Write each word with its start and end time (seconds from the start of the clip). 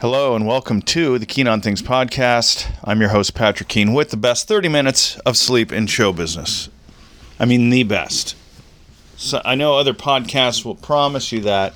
Hello 0.00 0.34
and 0.34 0.46
welcome 0.46 0.80
to 0.80 1.18
the 1.18 1.26
Keen 1.26 1.46
on 1.46 1.60
Things 1.60 1.82
podcast. 1.82 2.66
I'm 2.82 3.02
your 3.02 3.10
host, 3.10 3.34
Patrick 3.34 3.68
Keen, 3.68 3.92
with 3.92 4.08
the 4.08 4.16
best 4.16 4.48
30 4.48 4.70
minutes 4.70 5.18
of 5.26 5.36
sleep 5.36 5.70
in 5.70 5.86
show 5.88 6.10
business. 6.10 6.70
I 7.38 7.44
mean, 7.44 7.68
the 7.68 7.82
best. 7.82 8.34
So 9.18 9.42
I 9.44 9.56
know 9.56 9.76
other 9.76 9.92
podcasts 9.92 10.64
will 10.64 10.74
promise 10.74 11.32
you 11.32 11.40
that, 11.40 11.74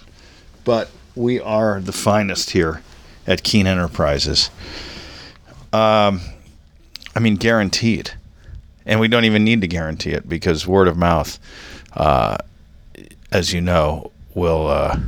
but 0.65 0.91
we 1.15 1.39
are 1.39 1.83
the 1.83 1.93
finest 1.93 2.53
here 2.53 2.81
at 3.27 3.43
Keen 3.43 3.67
Enterprises. 3.67 4.49
Um, 5.75 6.23
I 7.15 7.21
mean, 7.21 7.37
guaranteed. 7.37 8.13
And 8.87 9.01
we 9.01 9.09
don't 9.09 9.27
even 9.27 9.45
need 9.45 9.61
to 9.61 9.69
guarantee 9.69 10.13
it 10.13 10.27
because 10.27 10.67
word 10.67 10.89
of 10.89 10.97
mouth, 10.97 11.39
uh, 11.93 12.39
as 13.31 13.53
you 13.53 13.61
know, 13.61 14.13
will 14.35 14.69
uh, 14.69 14.99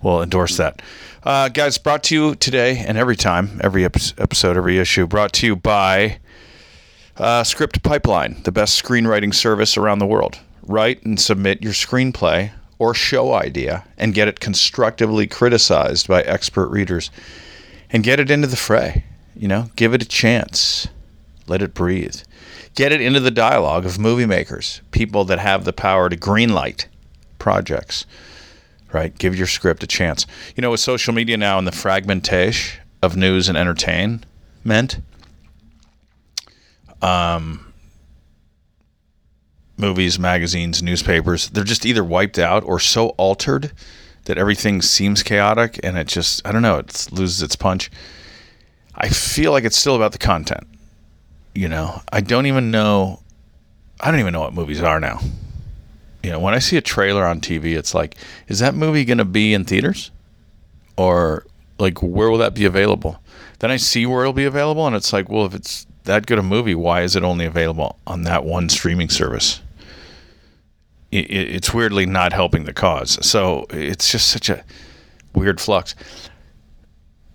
will 0.00 0.22
endorse 0.22 0.58
that. 0.58 0.80
Uh, 1.24 1.48
guys, 1.48 1.78
brought 1.78 2.02
to 2.02 2.14
you 2.14 2.34
today 2.34 2.84
and 2.86 2.98
every 2.98 3.16
time, 3.16 3.58
every 3.64 3.82
episode, 3.82 4.58
every 4.58 4.78
issue, 4.78 5.06
brought 5.06 5.32
to 5.32 5.46
you 5.46 5.56
by 5.56 6.18
uh, 7.16 7.42
Script 7.42 7.82
Pipeline, 7.82 8.42
the 8.42 8.52
best 8.52 8.82
screenwriting 8.82 9.32
service 9.32 9.78
around 9.78 10.00
the 10.00 10.06
world. 10.06 10.38
Write 10.66 11.02
and 11.02 11.18
submit 11.18 11.62
your 11.62 11.72
screenplay 11.72 12.52
or 12.78 12.92
show 12.92 13.32
idea 13.32 13.86
and 13.96 14.12
get 14.12 14.28
it 14.28 14.38
constructively 14.38 15.26
criticized 15.26 16.08
by 16.08 16.20
expert 16.24 16.68
readers 16.68 17.10
and 17.88 18.04
get 18.04 18.20
it 18.20 18.30
into 18.30 18.46
the 18.46 18.54
fray. 18.54 19.04
You 19.34 19.48
know, 19.48 19.70
give 19.76 19.94
it 19.94 20.02
a 20.02 20.06
chance. 20.06 20.88
Let 21.46 21.62
it 21.62 21.72
breathe. 21.72 22.20
Get 22.74 22.92
it 22.92 23.00
into 23.00 23.20
the 23.20 23.30
dialogue 23.30 23.86
of 23.86 23.98
movie 23.98 24.26
makers, 24.26 24.82
people 24.90 25.24
that 25.24 25.38
have 25.38 25.64
the 25.64 25.72
power 25.72 26.10
to 26.10 26.18
greenlight 26.18 26.84
projects. 27.38 28.04
Right? 28.94 29.16
Give 29.18 29.34
your 29.36 29.48
script 29.48 29.82
a 29.82 29.88
chance. 29.88 30.24
You 30.54 30.62
know, 30.62 30.70
with 30.70 30.78
social 30.78 31.12
media 31.12 31.36
now 31.36 31.58
and 31.58 31.66
the 31.66 31.72
fragmentation 31.72 32.80
of 33.02 33.16
news 33.16 33.48
and 33.48 33.58
entertainment, 33.58 34.98
um, 37.02 37.74
movies, 39.76 40.16
magazines, 40.18 40.80
newspapers, 40.80 41.50
they're 41.50 41.64
just 41.64 41.84
either 41.84 42.04
wiped 42.04 42.38
out 42.38 42.62
or 42.62 42.78
so 42.78 43.08
altered 43.10 43.72
that 44.26 44.38
everything 44.38 44.80
seems 44.80 45.24
chaotic 45.24 45.80
and 45.82 45.98
it 45.98 46.06
just, 46.06 46.46
I 46.46 46.52
don't 46.52 46.62
know, 46.62 46.78
it 46.78 47.08
loses 47.10 47.42
its 47.42 47.56
punch. 47.56 47.90
I 48.94 49.08
feel 49.08 49.50
like 49.50 49.64
it's 49.64 49.76
still 49.76 49.96
about 49.96 50.12
the 50.12 50.18
content. 50.18 50.68
You 51.52 51.68
know, 51.68 52.00
I 52.12 52.20
don't 52.20 52.46
even 52.46 52.70
know, 52.70 53.20
I 54.00 54.12
don't 54.12 54.20
even 54.20 54.32
know 54.32 54.40
what 54.40 54.54
movies 54.54 54.80
are 54.80 55.00
now. 55.00 55.20
You 56.24 56.30
know, 56.30 56.40
when 56.40 56.54
I 56.54 56.58
see 56.58 56.78
a 56.78 56.80
trailer 56.80 57.26
on 57.26 57.42
TV, 57.42 57.76
it's 57.76 57.92
like, 57.92 58.16
is 58.48 58.58
that 58.60 58.74
movie 58.74 59.04
going 59.04 59.18
to 59.18 59.26
be 59.26 59.52
in 59.52 59.66
theaters? 59.66 60.10
Or 60.96 61.44
like, 61.78 62.02
where 62.02 62.30
will 62.30 62.38
that 62.38 62.54
be 62.54 62.64
available? 62.64 63.22
Then 63.58 63.70
I 63.70 63.76
see 63.76 64.06
where 64.06 64.22
it'll 64.22 64.32
be 64.32 64.46
available, 64.46 64.86
and 64.86 64.96
it's 64.96 65.12
like, 65.12 65.28
well, 65.28 65.44
if 65.44 65.54
it's 65.54 65.86
that 66.04 66.24
good 66.24 66.38
a 66.38 66.42
movie, 66.42 66.74
why 66.74 67.02
is 67.02 67.14
it 67.14 67.24
only 67.24 67.44
available 67.44 67.98
on 68.06 68.22
that 68.22 68.44
one 68.44 68.70
streaming 68.70 69.10
service? 69.10 69.60
It, 71.12 71.30
it, 71.30 71.54
it's 71.56 71.74
weirdly 71.74 72.06
not 72.06 72.32
helping 72.32 72.64
the 72.64 72.72
cause. 72.72 73.18
So 73.24 73.66
it's 73.68 74.10
just 74.10 74.28
such 74.28 74.48
a 74.48 74.64
weird 75.34 75.60
flux. 75.60 75.94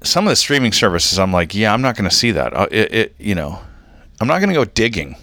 Some 0.01 0.25
of 0.25 0.31
the 0.31 0.35
streaming 0.35 0.71
services, 0.71 1.19
I'm 1.19 1.31
like, 1.31 1.53
yeah, 1.53 1.73
I'm 1.73 1.83
not 1.83 1.95
going 1.95 2.09
to 2.09 2.15
see 2.15 2.31
that. 2.31 2.55
Uh, 2.55 2.67
it, 2.71 2.93
it, 2.93 3.15
you 3.19 3.35
know, 3.35 3.61
I'm 4.19 4.27
not 4.27 4.39
going 4.39 4.49
to 4.49 4.55
go 4.55 4.65
digging 4.65 5.15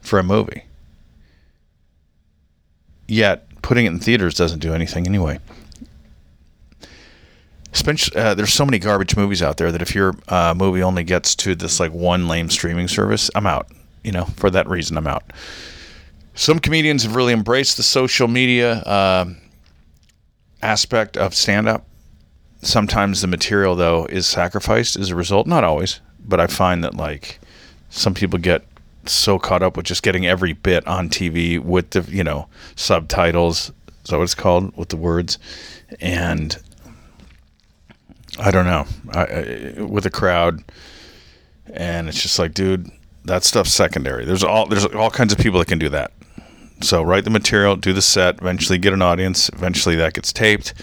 for 0.00 0.18
a 0.18 0.22
movie. 0.22 0.62
Yet 3.08 3.46
putting 3.62 3.86
it 3.86 3.90
in 3.90 4.00
theaters 4.00 4.34
doesn't 4.34 4.60
do 4.60 4.74
anything 4.74 5.06
anyway. 5.06 5.38
Uh, 8.14 8.34
there's 8.34 8.52
so 8.52 8.64
many 8.64 8.78
garbage 8.78 9.16
movies 9.16 9.42
out 9.42 9.58
there 9.58 9.70
that 9.70 9.82
if 9.82 9.94
your 9.94 10.14
uh, 10.28 10.54
movie 10.56 10.82
only 10.82 11.04
gets 11.04 11.34
to 11.36 11.54
this 11.54 11.78
like 11.78 11.92
one 11.92 12.26
lame 12.26 12.48
streaming 12.48 12.88
service, 12.88 13.30
I'm 13.34 13.46
out. 13.46 13.68
You 14.02 14.12
know, 14.12 14.24
for 14.24 14.50
that 14.50 14.68
reason, 14.68 14.96
I'm 14.96 15.06
out. 15.06 15.24
Some 16.34 16.58
comedians 16.58 17.02
have 17.02 17.14
really 17.16 17.32
embraced 17.32 17.76
the 17.76 17.82
social 17.82 18.28
media 18.28 18.74
uh, 18.80 19.26
aspect 20.62 21.16
of 21.16 21.34
stand 21.34 21.68
up. 21.68 21.86
Sometimes 22.62 23.20
the 23.20 23.26
material, 23.26 23.76
though, 23.76 24.06
is 24.06 24.26
sacrificed 24.26 24.96
as 24.96 25.10
a 25.10 25.16
result. 25.16 25.46
Not 25.46 25.64
always, 25.64 26.00
but 26.20 26.40
I 26.40 26.46
find 26.46 26.82
that 26.82 26.94
like 26.94 27.38
some 27.90 28.14
people 28.14 28.38
get 28.38 28.64
so 29.08 29.38
caught 29.38 29.62
up 29.62 29.76
with 29.76 29.86
just 29.86 30.02
getting 30.02 30.26
every 30.26 30.52
bit 30.52 30.86
on 30.86 31.08
TV 31.08 31.58
with 31.58 31.90
the, 31.90 32.02
you 32.02 32.24
know, 32.24 32.48
subtitles. 32.74 33.72
Is 34.04 34.10
that 34.10 34.18
what 34.18 34.24
it's 34.24 34.34
called? 34.34 34.76
With 34.76 34.90
the 34.90 34.96
words. 34.96 35.38
And 36.00 36.56
I 38.38 38.50
don't 38.50 38.66
know, 38.66 38.86
I, 39.12 39.24
I, 39.78 39.82
with 39.82 40.04
a 40.04 40.10
crowd, 40.10 40.62
and 41.72 42.08
it's 42.08 42.20
just 42.20 42.38
like, 42.38 42.54
dude, 42.54 42.90
that 43.24 43.44
stuff's 43.44 43.72
secondary. 43.72 44.24
There's 44.24 44.44
all 44.44 44.66
there's 44.66 44.84
all 44.86 45.10
kinds 45.10 45.32
of 45.32 45.38
people 45.38 45.58
that 45.58 45.68
can 45.68 45.78
do 45.78 45.88
that. 45.90 46.12
So 46.82 47.02
write 47.02 47.24
the 47.24 47.30
material, 47.30 47.76
do 47.76 47.92
the 47.94 48.02
set, 48.02 48.38
eventually 48.40 48.78
get 48.78 48.92
an 48.92 49.00
audience. 49.00 49.48
Eventually 49.50 49.96
that 49.96 50.12
gets 50.12 50.32
taped, 50.32 50.74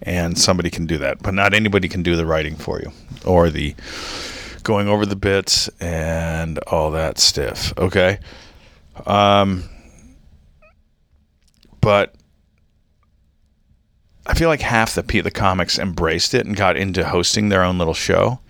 and 0.00 0.38
somebody 0.38 0.70
can 0.70 0.86
do 0.86 0.96
that. 0.98 1.22
But 1.22 1.34
not 1.34 1.52
anybody 1.52 1.88
can 1.88 2.02
do 2.02 2.16
the 2.16 2.24
writing 2.24 2.56
for 2.56 2.80
you 2.80 2.92
or 3.26 3.50
the 3.50 3.74
going 4.62 4.88
over 4.88 5.06
the 5.06 5.16
bits 5.16 5.68
and 5.80 6.58
all 6.66 6.90
that 6.92 7.18
stuff. 7.18 7.76
Okay. 7.78 8.18
Um, 9.06 9.64
but 11.80 12.14
I 14.26 14.34
feel 14.34 14.48
like 14.48 14.60
half 14.60 14.94
the 14.94 15.02
the 15.20 15.30
comics 15.30 15.78
embraced 15.78 16.34
it 16.34 16.46
and 16.46 16.56
got 16.56 16.76
into 16.76 17.04
hosting 17.04 17.48
their 17.48 17.64
own 17.64 17.78
little 17.78 17.94
show, 17.94 18.40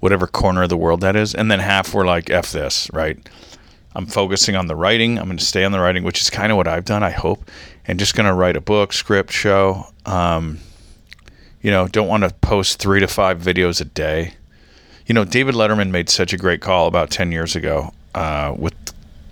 whatever 0.00 0.26
corner 0.26 0.62
of 0.62 0.68
the 0.68 0.76
world 0.76 1.00
that 1.00 1.16
is, 1.16 1.34
and 1.34 1.50
then 1.50 1.58
half 1.58 1.92
were 1.92 2.06
like, 2.06 2.30
"F 2.30 2.52
this," 2.52 2.88
right? 2.92 3.18
I'm 3.94 4.06
focusing 4.06 4.54
on 4.54 4.66
the 4.66 4.76
writing. 4.76 5.18
I'm 5.18 5.24
going 5.24 5.38
to 5.38 5.44
stay 5.44 5.64
on 5.64 5.72
the 5.72 5.80
writing, 5.80 6.04
which 6.04 6.20
is 6.20 6.28
kind 6.28 6.52
of 6.52 6.56
what 6.56 6.68
I've 6.68 6.84
done, 6.84 7.02
I 7.02 7.10
hope, 7.10 7.50
and 7.86 7.98
just 7.98 8.14
going 8.14 8.26
to 8.26 8.34
write 8.34 8.54
a 8.54 8.60
book, 8.60 8.92
script, 8.92 9.32
show. 9.32 9.86
Um, 10.04 10.58
you 11.62 11.70
know, 11.70 11.88
don't 11.88 12.06
want 12.06 12.22
to 12.22 12.30
post 12.30 12.78
three 12.78 13.00
to 13.00 13.08
five 13.08 13.40
videos 13.40 13.80
a 13.80 13.86
day. 13.86 14.34
You 15.06 15.14
know, 15.14 15.24
David 15.24 15.54
Letterman 15.54 15.90
made 15.90 16.08
such 16.08 16.32
a 16.32 16.36
great 16.36 16.60
call 16.60 16.86
about 16.86 17.10
10 17.10 17.32
years 17.32 17.54
ago 17.56 17.92
uh, 18.14 18.54
with 18.56 18.74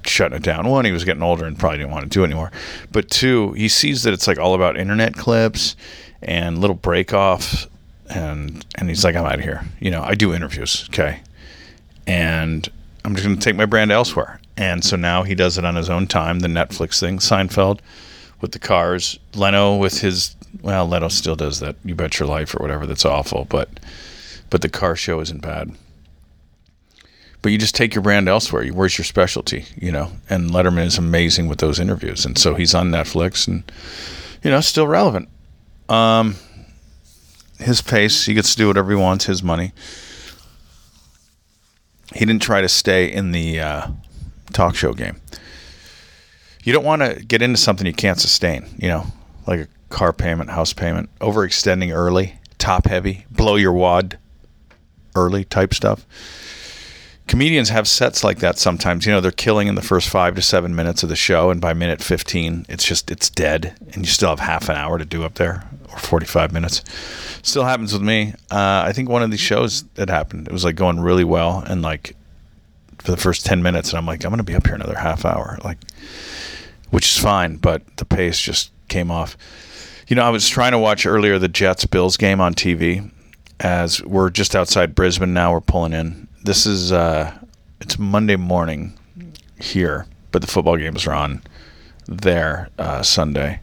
shutting 0.07 0.37
it 0.37 0.43
down. 0.43 0.69
One, 0.69 0.85
he 0.85 0.93
was 0.93 1.05
getting 1.05 1.23
older 1.23 1.45
and 1.45 1.59
probably 1.59 1.79
didn't 1.79 1.93
want 1.93 2.05
to 2.05 2.09
do 2.09 2.25
anymore. 2.25 2.53
But 2.93 3.11
two, 3.11 3.53
he 3.53 3.69
sees 3.69 4.03
that 4.05 4.13
it's 4.13 4.27
like 4.27 4.39
all 4.39 4.55
about 4.55 4.77
internet 4.77 5.15
clips 5.15 5.77
and 6.23 6.59
little 6.59 6.77
break 6.77 7.13
offs 7.13 7.67
and 8.11 8.65
and 8.77 8.89
he's 8.89 9.05
like, 9.05 9.17
I'm 9.17 9.25
out 9.25 9.37
of 9.37 9.41
here. 9.41 9.65
You 9.81 9.91
know, 9.91 10.03
I 10.03 10.15
do 10.15 10.35
interviews, 10.35 10.87
okay. 10.91 11.21
And 12.07 12.69
I'm 13.05 13.15
just 13.15 13.27
gonna 13.27 13.41
take 13.41 13.57
my 13.57 13.67
brand 13.67 13.91
elsewhere. 13.91 14.41
And 14.57 14.85
so 14.85 14.97
now 14.97 15.23
he 15.23 15.35
does 15.35 15.59
it 15.59 15.65
on 15.65 15.75
his 15.75 15.91
own 15.91 16.07
time, 16.07 16.41
the 16.41 16.49
Netflix 16.49 17.01
thing, 17.01 17.19
Seinfeld 17.19 17.81
with 18.41 18.53
the 18.53 18.59
cars, 18.59 19.19
Leno 19.35 19.77
with 19.77 20.01
his 20.01 20.37
well, 20.63 20.87
Leno 20.87 21.09
still 21.09 21.35
does 21.35 21.61
that 21.61 21.77
You 21.85 21.95
Bet 21.95 22.19
Your 22.19 22.29
Life 22.29 22.55
or 22.55 22.59
whatever 22.63 22.87
that's 22.87 23.05
awful, 23.05 23.47
but 23.47 23.69
but 24.55 24.63
the 24.63 24.69
car 24.69 24.95
show 24.95 25.19
isn't 25.19 25.43
bad 25.43 25.75
but 27.43 27.51
you 27.51 27.59
just 27.59 27.75
take 27.75 27.93
your 27.93 28.03
brand 28.03 28.29
elsewhere. 28.29 28.67
Where's 28.69 28.97
your 28.97 29.05
specialty? 29.05 29.67
You 29.77 29.91
know, 29.91 30.13
and 30.31 30.49
Letterman 30.49 30.87
is 30.87 30.97
amazing 30.97 31.49
with 31.49 31.59
those 31.59 31.79
interviews, 31.79 32.25
and 32.25 32.39
so 32.39 32.55
he's 32.55 32.73
on 32.73 32.91
Netflix, 32.91 33.49
and 33.49 33.71
you 34.43 34.51
know, 34.51 34.63
still 34.63 34.87
relevant. 34.87 35.29
Um, 35.91 36.37
his 37.59 37.83
pace, 37.83 38.25
he 38.25 38.33
gets 38.33 38.53
to 38.53 38.57
do 38.57 38.69
whatever 38.69 38.93
he 38.93 38.97
wants. 38.97 39.27
His 39.27 39.43
money. 39.43 39.73
He 42.15 42.25
didn't 42.25 42.41
try 42.41 42.63
to 42.63 42.69
stay 42.69 43.13
in 43.13 43.33
the 43.33 43.61
uh, 43.61 43.89
talk 44.55 44.75
show 44.75 44.95
game. 44.95 45.21
You 46.63 46.73
don't 46.73 46.85
want 46.85 47.03
to 47.03 47.23
get 47.27 47.43
into 47.43 47.59
something 47.59 47.87
you 47.87 47.93
can't 47.93 48.19
sustain. 48.19 48.75
You 48.79 48.89
know, 48.89 49.07
like 49.47 49.61
a 49.61 49.69
car 49.91 50.15
payment, 50.15 50.49
house 50.49 50.73
payment, 50.73 51.11
overextending 51.19 51.95
early, 51.95 52.39
top 52.57 52.87
heavy, 52.87 53.27
blow 53.31 53.57
your 53.57 53.75
wad 53.75 54.17
early 55.15 55.45
type 55.45 55.75
stuff 55.75 56.07
comedians 57.27 57.71
have 57.71 57.89
sets 57.89 58.23
like 58.23 58.39
that 58.41 58.59
sometimes. 58.59 59.07
You 59.07 59.13
know, 59.13 59.21
they're 59.21 59.31
killing 59.31 59.69
in 59.69 59.75
the 59.75 59.83
first 59.83 60.09
five 60.09 60.35
to 60.35 60.43
seven 60.43 60.75
minutes 60.75 61.03
of 61.03 61.09
the 61.09 61.17
show, 61.17 61.51
and 61.51 61.61
by 61.61 61.73
minute 61.73 62.03
15, 62.03 62.67
it's 62.69 62.85
just, 62.85 63.11
it's 63.11 63.31
dead, 63.31 63.77
and 63.93 63.99
you 63.99 64.07
still 64.07 64.31
have 64.31 64.41
half 64.41 64.69
an 64.69 64.77
hour 64.77 64.99
to 64.99 65.05
do 65.05 65.25
up 65.25 65.35
there, 65.35 65.69
or 65.91 65.99
45 65.99 66.53
minutes. 66.53 66.83
Still 67.43 67.65
happens 67.65 67.93
with 67.93 68.03
me. 68.03 68.35
Uh, 68.51 68.85
I 68.87 68.93
think 68.93 69.09
one 69.09 69.23
of 69.23 69.31
these 69.31 69.41
shows 69.41 69.85
that 69.95 70.09
happened, 70.09 70.47
it 70.47 70.53
was 70.53 70.65
like 70.65 70.77
going 70.77 71.01
really 71.01 71.25
well, 71.25 71.63
and 71.67 71.83
like 71.83 72.17
for 72.99 73.11
the 73.11 73.17
first 73.17 73.45
10 73.47 73.63
minutes, 73.63 73.91
and 73.91 73.99
I'm 73.99 74.07
like, 74.07 74.25
I'm 74.25 74.31
going 74.31 74.39
to 74.39 74.45
be 74.45 74.55
up 74.55 74.67
here 74.67 74.75
another 74.75 74.99
half 74.99 75.25
hour, 75.25 75.59
like, 75.65 75.79
which 76.91 77.07
is 77.07 77.19
fine, 77.19 77.57
but 77.57 77.83
the 77.97 78.05
pace 78.05 78.39
just 78.39 78.71
came 78.89 79.11
off. 79.11 79.37
You 80.07 80.17
know, 80.17 80.23
I 80.23 80.31
was 80.31 80.49
trying 80.49 80.73
to 80.73 80.79
watch 80.79 81.07
earlier 81.07 81.39
the 81.39 81.49
Jets 81.49 81.87
Bills 81.87 82.17
game 82.17 82.41
on 82.41 82.55
TV 82.55 83.11
as 83.61 84.03
we're 84.05 84.31
just 84.31 84.57
outside 84.57 84.95
Brisbane 84.95 85.35
now. 85.35 85.53
We're 85.53 85.61
pulling 85.61 85.93
in 85.93 86.29
this 86.45 86.67
is 86.67 86.93
uh, 86.93 87.37
it's 87.81 87.99
Monday 87.99 88.37
morning 88.37 88.99
here, 89.59 90.07
but 90.31 90.43
the 90.43 90.49
football 90.49 90.77
games 90.77 91.07
are 91.07 91.15
on 91.15 91.43
there 92.07 92.69
uh, 92.79 93.03
Sunday. 93.03 93.61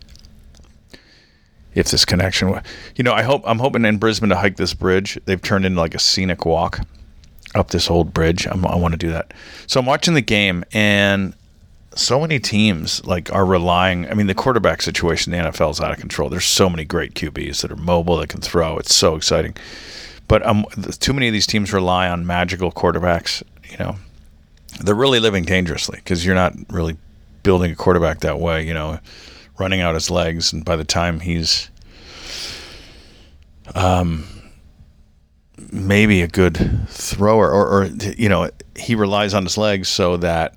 if 1.75 1.91
this 1.91 2.05
connection, 2.05 2.59
you 2.95 3.03
know, 3.03 3.13
I 3.13 3.21
hope 3.21 3.43
I'm 3.45 3.59
hoping 3.59 3.85
in 3.85 3.97
Brisbane 3.97 4.29
to 4.29 4.35
hike 4.35 4.57
this 4.57 4.73
bridge. 4.73 5.17
They've 5.25 5.41
turned 5.41 5.65
into 5.65 5.79
like 5.79 5.93
a 5.93 5.99
scenic 5.99 6.45
walk 6.45 6.79
up 7.53 7.69
this 7.69 7.89
old 7.89 8.13
bridge. 8.13 8.47
I'm, 8.47 8.65
i 8.65 8.75
want 8.75 8.93
to 8.93 8.97
do 8.97 9.11
that. 9.11 9.33
So 9.67 9.79
I'm 9.79 9.85
watching 9.85 10.15
the 10.15 10.21
game, 10.21 10.63
and 10.73 11.33
so 11.95 12.21
many 12.21 12.39
teams 12.39 13.05
like 13.05 13.31
are 13.33 13.45
relying. 13.45 14.09
I 14.09 14.13
mean, 14.13 14.27
the 14.27 14.35
quarterback 14.35 14.81
situation 14.81 15.33
in 15.33 15.43
the 15.43 15.51
NFL 15.51 15.71
is 15.71 15.81
out 15.81 15.91
of 15.91 15.99
control. 15.99 16.29
There's 16.29 16.45
so 16.45 16.69
many 16.69 16.85
great 16.85 17.13
QBs 17.13 17.61
that 17.61 17.71
are 17.71 17.75
mobile 17.75 18.17
that 18.17 18.29
can 18.29 18.41
throw. 18.41 18.77
It's 18.77 18.95
so 18.95 19.15
exciting, 19.15 19.55
but 20.27 20.45
um, 20.45 20.65
too 20.99 21.13
many 21.13 21.27
of 21.27 21.33
these 21.33 21.47
teams 21.47 21.73
rely 21.73 22.07
on 22.09 22.25
magical 22.25 22.71
quarterbacks. 22.71 23.43
You 23.69 23.77
know, 23.77 23.95
they're 24.79 24.95
really 24.95 25.19
living 25.19 25.43
dangerously 25.43 25.97
because 25.97 26.25
you're 26.25 26.35
not 26.35 26.53
really 26.69 26.97
building 27.43 27.71
a 27.71 27.75
quarterback 27.75 28.21
that 28.21 28.39
way. 28.39 28.65
You 28.65 28.73
know, 28.73 28.99
running 29.59 29.81
out 29.81 29.95
his 29.95 30.09
legs, 30.09 30.53
and 30.53 30.63
by 30.63 30.75
the 30.75 30.85
time 30.85 31.19
he's 31.19 31.69
um 33.75 34.25
maybe 35.71 36.21
a 36.21 36.27
good 36.27 36.87
thrower, 36.89 37.51
or, 37.51 37.67
or 37.67 37.85
you 37.85 38.29
know, 38.29 38.49
he 38.75 38.95
relies 38.95 39.33
on 39.33 39.43
his 39.43 39.57
legs 39.57 39.87
so 39.87 40.17
that 40.17 40.53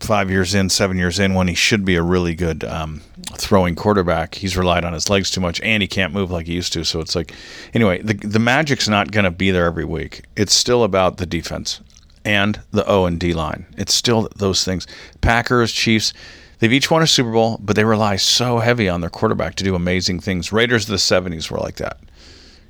five 0.00 0.30
years 0.30 0.54
in, 0.54 0.68
seven 0.68 0.96
years 0.96 1.18
in, 1.18 1.34
when 1.34 1.48
he 1.48 1.54
should 1.54 1.84
be 1.84 1.96
a 1.96 2.02
really 2.02 2.34
good 2.34 2.64
um, 2.64 3.02
throwing 3.34 3.74
quarterback, 3.74 4.36
he's 4.36 4.56
relied 4.56 4.84
on 4.84 4.92
his 4.92 5.10
legs 5.10 5.30
too 5.30 5.40
much, 5.40 5.60
and 5.60 5.82
he 5.82 5.88
can't 5.88 6.12
move 6.12 6.30
like 6.30 6.46
he 6.46 6.54
used 6.54 6.72
to. 6.74 6.84
So 6.84 7.00
it's 7.00 7.14
like, 7.14 7.32
anyway, 7.74 8.00
the 8.02 8.14
the 8.14 8.38
magic's 8.38 8.88
not 8.88 9.10
going 9.10 9.24
to 9.24 9.30
be 9.30 9.50
there 9.50 9.66
every 9.66 9.84
week. 9.84 10.24
It's 10.36 10.54
still 10.54 10.84
about 10.84 11.16
the 11.16 11.26
defense 11.26 11.80
and 12.24 12.60
the 12.70 12.86
O 12.86 13.06
and 13.06 13.18
D 13.18 13.32
line. 13.32 13.66
It's 13.76 13.94
still 13.94 14.28
those 14.36 14.64
things. 14.64 14.86
Packers, 15.20 15.72
Chiefs. 15.72 16.12
They've 16.60 16.72
each 16.72 16.90
won 16.90 17.02
a 17.02 17.06
Super 17.06 17.30
Bowl, 17.30 17.56
but 17.60 17.76
they 17.76 17.84
rely 17.84 18.16
so 18.16 18.58
heavy 18.58 18.88
on 18.88 19.00
their 19.00 19.10
quarterback 19.10 19.54
to 19.56 19.64
do 19.64 19.76
amazing 19.76 20.18
things. 20.18 20.52
Raiders 20.52 20.84
of 20.84 20.90
the 20.90 20.96
70s 20.96 21.52
were 21.52 21.58
like 21.58 21.76
that. 21.76 21.98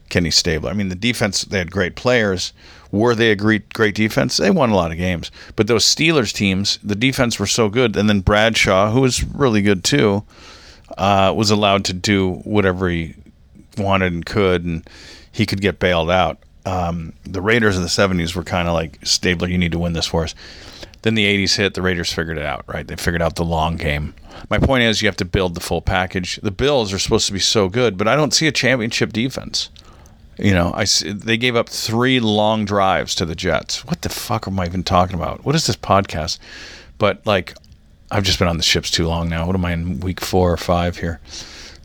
Kenny 0.08 0.30
Stabler. 0.30 0.70
I 0.70 0.74
mean, 0.74 0.88
the 0.88 0.94
defense, 0.94 1.42
they 1.42 1.58
had 1.58 1.70
great 1.70 1.96
players. 1.96 2.52
Were 2.90 3.14
they 3.14 3.30
a 3.30 3.36
great, 3.36 3.72
great 3.72 3.94
defense? 3.94 4.36
They 4.36 4.50
won 4.50 4.70
a 4.70 4.76
lot 4.76 4.90
of 4.90 4.96
games. 4.96 5.30
But 5.56 5.66
those 5.66 5.84
Steelers 5.84 6.32
teams, 6.32 6.78
the 6.82 6.94
defense 6.94 7.38
were 7.38 7.46
so 7.46 7.68
good. 7.68 7.96
And 7.96 8.08
then 8.08 8.20
Bradshaw, 8.20 8.90
who 8.90 9.02
was 9.02 9.22
really 9.24 9.62
good 9.62 9.84
too, 9.84 10.24
uh, 10.96 11.32
was 11.36 11.50
allowed 11.50 11.84
to 11.86 11.92
do 11.92 12.34
whatever 12.44 12.88
he 12.88 13.14
wanted 13.76 14.12
and 14.12 14.24
could, 14.24 14.64
and 14.64 14.88
he 15.30 15.46
could 15.46 15.60
get 15.60 15.78
bailed 15.78 16.10
out. 16.10 16.38
Um, 16.64 17.12
the 17.24 17.40
Raiders 17.40 17.76
of 17.76 17.82
the 17.82 17.88
70s 17.88 18.34
were 18.34 18.42
kind 18.42 18.68
of 18.68 18.74
like, 18.74 18.98
Stabler, 19.04 19.48
you 19.48 19.58
need 19.58 19.72
to 19.72 19.78
win 19.78 19.92
this 19.92 20.06
for 20.06 20.24
us. 20.24 20.34
Then 21.02 21.14
the 21.14 21.24
80s 21.24 21.56
hit, 21.56 21.74
the 21.74 21.82
Raiders 21.82 22.12
figured 22.12 22.38
it 22.38 22.44
out, 22.44 22.64
right? 22.66 22.86
They 22.86 22.96
figured 22.96 23.22
out 23.22 23.36
the 23.36 23.44
long 23.44 23.76
game. 23.76 24.14
My 24.50 24.58
point 24.58 24.82
is, 24.82 25.00
you 25.00 25.08
have 25.08 25.16
to 25.16 25.24
build 25.24 25.54
the 25.54 25.60
full 25.60 25.80
package. 25.80 26.40
The 26.42 26.50
Bills 26.50 26.92
are 26.92 26.98
supposed 26.98 27.26
to 27.28 27.32
be 27.32 27.38
so 27.38 27.68
good, 27.68 27.96
but 27.96 28.08
I 28.08 28.16
don't 28.16 28.34
see 28.34 28.46
a 28.46 28.52
championship 28.52 29.12
defense. 29.12 29.70
You 30.38 30.52
know, 30.52 30.72
I 30.72 30.84
they 31.04 31.36
gave 31.36 31.56
up 31.56 31.68
three 31.68 32.20
long 32.20 32.64
drives 32.64 33.14
to 33.16 33.26
the 33.26 33.34
Jets. 33.34 33.84
What 33.84 34.02
the 34.02 34.08
fuck 34.08 34.46
am 34.46 34.60
I 34.60 34.66
even 34.66 34.84
talking 34.84 35.16
about? 35.16 35.44
What 35.44 35.56
is 35.56 35.66
this 35.66 35.76
podcast? 35.76 36.38
But 36.96 37.26
like, 37.26 37.54
I've 38.10 38.22
just 38.22 38.38
been 38.38 38.46
on 38.46 38.56
the 38.56 38.62
ships 38.62 38.90
too 38.90 39.08
long 39.08 39.28
now. 39.28 39.46
What 39.46 39.56
am 39.56 39.64
I 39.64 39.72
in 39.72 39.98
week 39.98 40.20
four 40.20 40.52
or 40.52 40.56
five 40.56 40.98
here? 40.98 41.20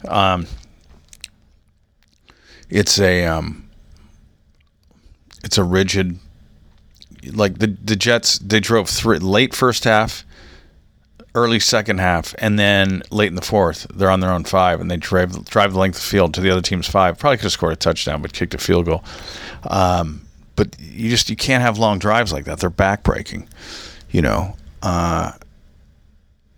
Um, 0.07 0.45
it's 2.69 2.99
a 2.99 3.25
um, 3.25 3.69
it's 5.43 5.57
a 5.57 5.63
rigid. 5.63 6.19
Like 7.31 7.57
the 7.57 7.75
the 7.83 7.95
Jets, 7.95 8.37
they 8.37 8.59
drove 8.59 8.87
three 8.87 9.17
late 9.17 9.55
first 9.55 9.85
half 9.85 10.25
early 11.35 11.59
second 11.59 11.99
half, 11.99 12.35
and 12.37 12.59
then 12.59 13.01
late 13.09 13.27
in 13.27 13.35
the 13.35 13.41
fourth, 13.41 13.87
they're 13.93 14.11
on 14.11 14.19
their 14.19 14.31
own 14.31 14.43
five, 14.43 14.79
and 14.79 14.89
they 14.89 14.97
drive 14.97 15.45
drive 15.45 15.73
the 15.73 15.79
length 15.79 15.97
of 15.97 16.03
the 16.03 16.07
field 16.07 16.33
to 16.35 16.41
the 16.41 16.49
other 16.49 16.61
team's 16.61 16.87
five. 16.87 17.17
Probably 17.17 17.37
could 17.37 17.43
have 17.43 17.51
scored 17.51 17.73
a 17.73 17.77
touchdown, 17.77 18.21
but 18.21 18.33
kicked 18.33 18.53
a 18.53 18.57
field 18.57 18.85
goal. 18.85 19.03
Um, 19.63 20.21
but 20.55 20.75
you 20.79 21.09
just 21.09 21.29
you 21.29 21.35
can't 21.35 21.63
have 21.63 21.77
long 21.77 21.99
drives 21.99 22.31
like 22.31 22.45
that. 22.45 22.59
They're 22.59 22.69
backbreaking, 22.69 23.47
you 24.11 24.21
know. 24.21 24.55
Uh, 24.81 25.31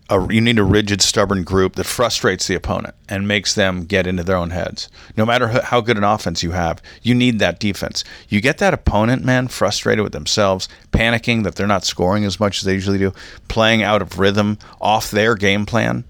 a, 0.10 0.32
you 0.32 0.40
need 0.40 0.60
a 0.60 0.64
rigid, 0.64 1.02
stubborn 1.02 1.44
group 1.44 1.76
that 1.76 1.86
frustrates 1.86 2.48
the 2.48 2.56
opponent 2.56 2.94
and 3.10 3.28
makes 3.28 3.56
them 3.56 3.86
get 3.86 4.06
into 4.06 4.24
their 4.24 4.36
own 4.36 4.52
heads. 4.52 4.88
No 5.18 5.26
matter 5.26 5.48
how 5.48 5.82
good 5.82 5.98
an 5.98 6.04
offense 6.04 6.44
you 6.44 6.52
have, 6.52 6.82
you 7.02 7.16
need 7.16 7.40
that 7.40 7.60
defense. 7.60 8.04
You 8.30 8.40
get 8.40 8.60
that 8.60 8.74
opponent, 8.74 9.24
man, 9.24 9.48
frustrated 9.48 10.04
with 10.04 10.14
themselves, 10.14 10.70
panicking 10.92 11.44
that 11.44 11.56
they're 11.56 11.66
not 11.66 11.86
scoring 11.86 12.24
as 12.24 12.40
much 12.40 12.60
as 12.60 12.64
they 12.64 12.74
usually 12.74 13.00
do, 13.00 13.14
playing 13.48 13.82
out 13.82 14.02
of 14.02 14.20
rhythm, 14.20 14.60
off 14.80 15.10
their 15.10 15.36
game 15.36 15.66
plan, 15.66 16.04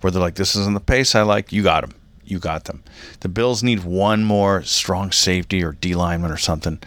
where 0.00 0.10
they're 0.10 0.22
like, 0.22 0.36
this 0.36 0.56
isn't 0.56 0.74
the 0.74 0.80
pace 0.80 1.14
I 1.14 1.22
like. 1.22 1.52
You 1.52 1.62
got 1.62 1.82
them. 1.82 1.94
You 2.24 2.38
got 2.38 2.64
them. 2.64 2.82
The 3.20 3.28
Bills 3.28 3.62
need 3.62 3.84
one 3.84 4.24
more 4.24 4.62
strong 4.62 5.12
safety 5.12 5.62
or 5.62 5.72
D 5.72 5.94
lineman 5.94 6.30
or 6.30 6.38
something. 6.38 6.78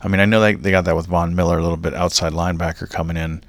I 0.00 0.08
mean, 0.08 0.20
I 0.20 0.24
know 0.24 0.40
they, 0.40 0.54
they 0.54 0.70
got 0.70 0.84
that 0.86 0.96
with 0.96 1.06
Von 1.06 1.34
Miller, 1.34 1.58
a 1.58 1.62
little 1.62 1.76
bit 1.76 1.92
outside 1.92 2.32
linebacker 2.32 2.88
coming 2.88 3.16
in 3.16 3.42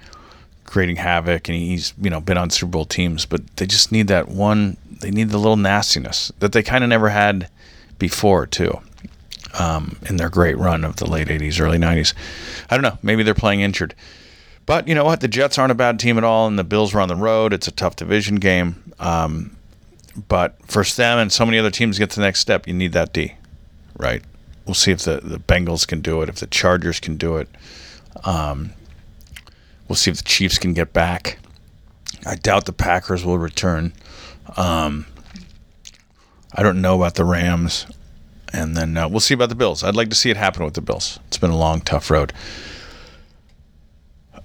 creating 0.67 0.97
havoc, 0.97 1.49
and 1.49 1.57
he's 1.57 1.93
you 1.99 2.11
know 2.11 2.21
been 2.21 2.37
on 2.37 2.51
Super 2.51 2.69
Bowl 2.69 2.85
teams, 2.85 3.25
but 3.25 3.57
they 3.57 3.65
just 3.65 3.91
need 3.91 4.07
that 4.09 4.27
one. 4.27 4.77
They 5.01 5.09
need 5.09 5.29
the 5.29 5.39
little 5.39 5.57
nastiness 5.57 6.31
that 6.39 6.51
they 6.51 6.61
kind 6.61 6.83
of 6.83 6.89
never 6.89 7.09
had 7.09 7.49
before 7.97 8.45
too. 8.45 8.79
Um, 9.57 9.97
in 10.07 10.17
their 10.17 10.29
great 10.29 10.55
run 10.57 10.83
of 10.83 10.97
the 10.97 11.09
late 11.09 11.29
80s, 11.29 11.59
early 11.59 11.79
90s. 11.79 12.13
I 12.69 12.75
don't 12.75 12.83
know. 12.83 12.99
Maybe 13.01 13.23
they're 13.23 13.33
playing 13.33 13.61
injured. 13.61 13.95
But 14.67 14.87
you 14.87 14.93
know 14.93 15.05
what? 15.05 15.21
The 15.21 15.27
Jets 15.27 15.57
aren't 15.57 15.71
a 15.71 15.75
bad 15.75 15.99
team 15.99 16.17
at 16.19 16.23
all, 16.23 16.45
and 16.45 16.59
the 16.59 16.63
Bills 16.63 16.93
were 16.93 17.01
on 17.01 17.07
the 17.07 17.15
road. 17.15 17.53
It's 17.53 17.67
a 17.67 17.71
tough 17.71 17.95
division 17.95 18.35
game. 18.35 18.93
Um, 18.99 19.55
but 20.27 20.57
for 20.65 20.83
them 20.83 21.17
and 21.17 21.31
so 21.31 21.45
many 21.45 21.57
other 21.57 21.71
teams 21.71 21.95
to 21.95 22.01
get 22.01 22.11
to 22.11 22.15
the 22.17 22.25
next 22.25 22.41
step, 22.41 22.67
you 22.67 22.73
need 22.73 22.91
that 22.91 23.13
D, 23.13 23.33
right? 23.97 24.23
We'll 24.65 24.73
see 24.75 24.91
if 24.91 24.99
the, 24.99 25.21
the 25.23 25.39
Bengals 25.39 25.87
can 25.87 26.01
do 26.01 26.21
it, 26.21 26.29
if 26.29 26.35
the 26.35 26.47
Chargers 26.47 26.99
can 26.99 27.15
do 27.15 27.37
it. 27.37 27.47
Um, 28.25 28.73
We'll 29.87 29.95
see 29.95 30.11
if 30.11 30.17
the 30.17 30.23
Chiefs 30.23 30.57
can 30.57 30.73
get 30.73 30.93
back. 30.93 31.39
I 32.25 32.35
doubt 32.35 32.65
the 32.65 32.73
Packers 32.73 33.23
will 33.23 33.37
return. 33.37 33.93
Um, 34.55 35.05
I 36.53 36.63
don't 36.63 36.81
know 36.81 36.95
about 36.95 37.15
the 37.15 37.25
Rams. 37.25 37.85
And 38.53 38.75
then 38.75 38.95
uh, 38.97 39.07
we'll 39.07 39.19
see 39.19 39.33
about 39.33 39.49
the 39.49 39.55
Bills. 39.55 39.83
I'd 39.83 39.95
like 39.95 40.09
to 40.09 40.15
see 40.15 40.29
it 40.29 40.37
happen 40.37 40.63
with 40.63 40.73
the 40.73 40.81
Bills. 40.81 41.19
It's 41.27 41.37
been 41.37 41.51
a 41.51 41.57
long, 41.57 41.81
tough 41.81 42.09
road. 42.09 42.33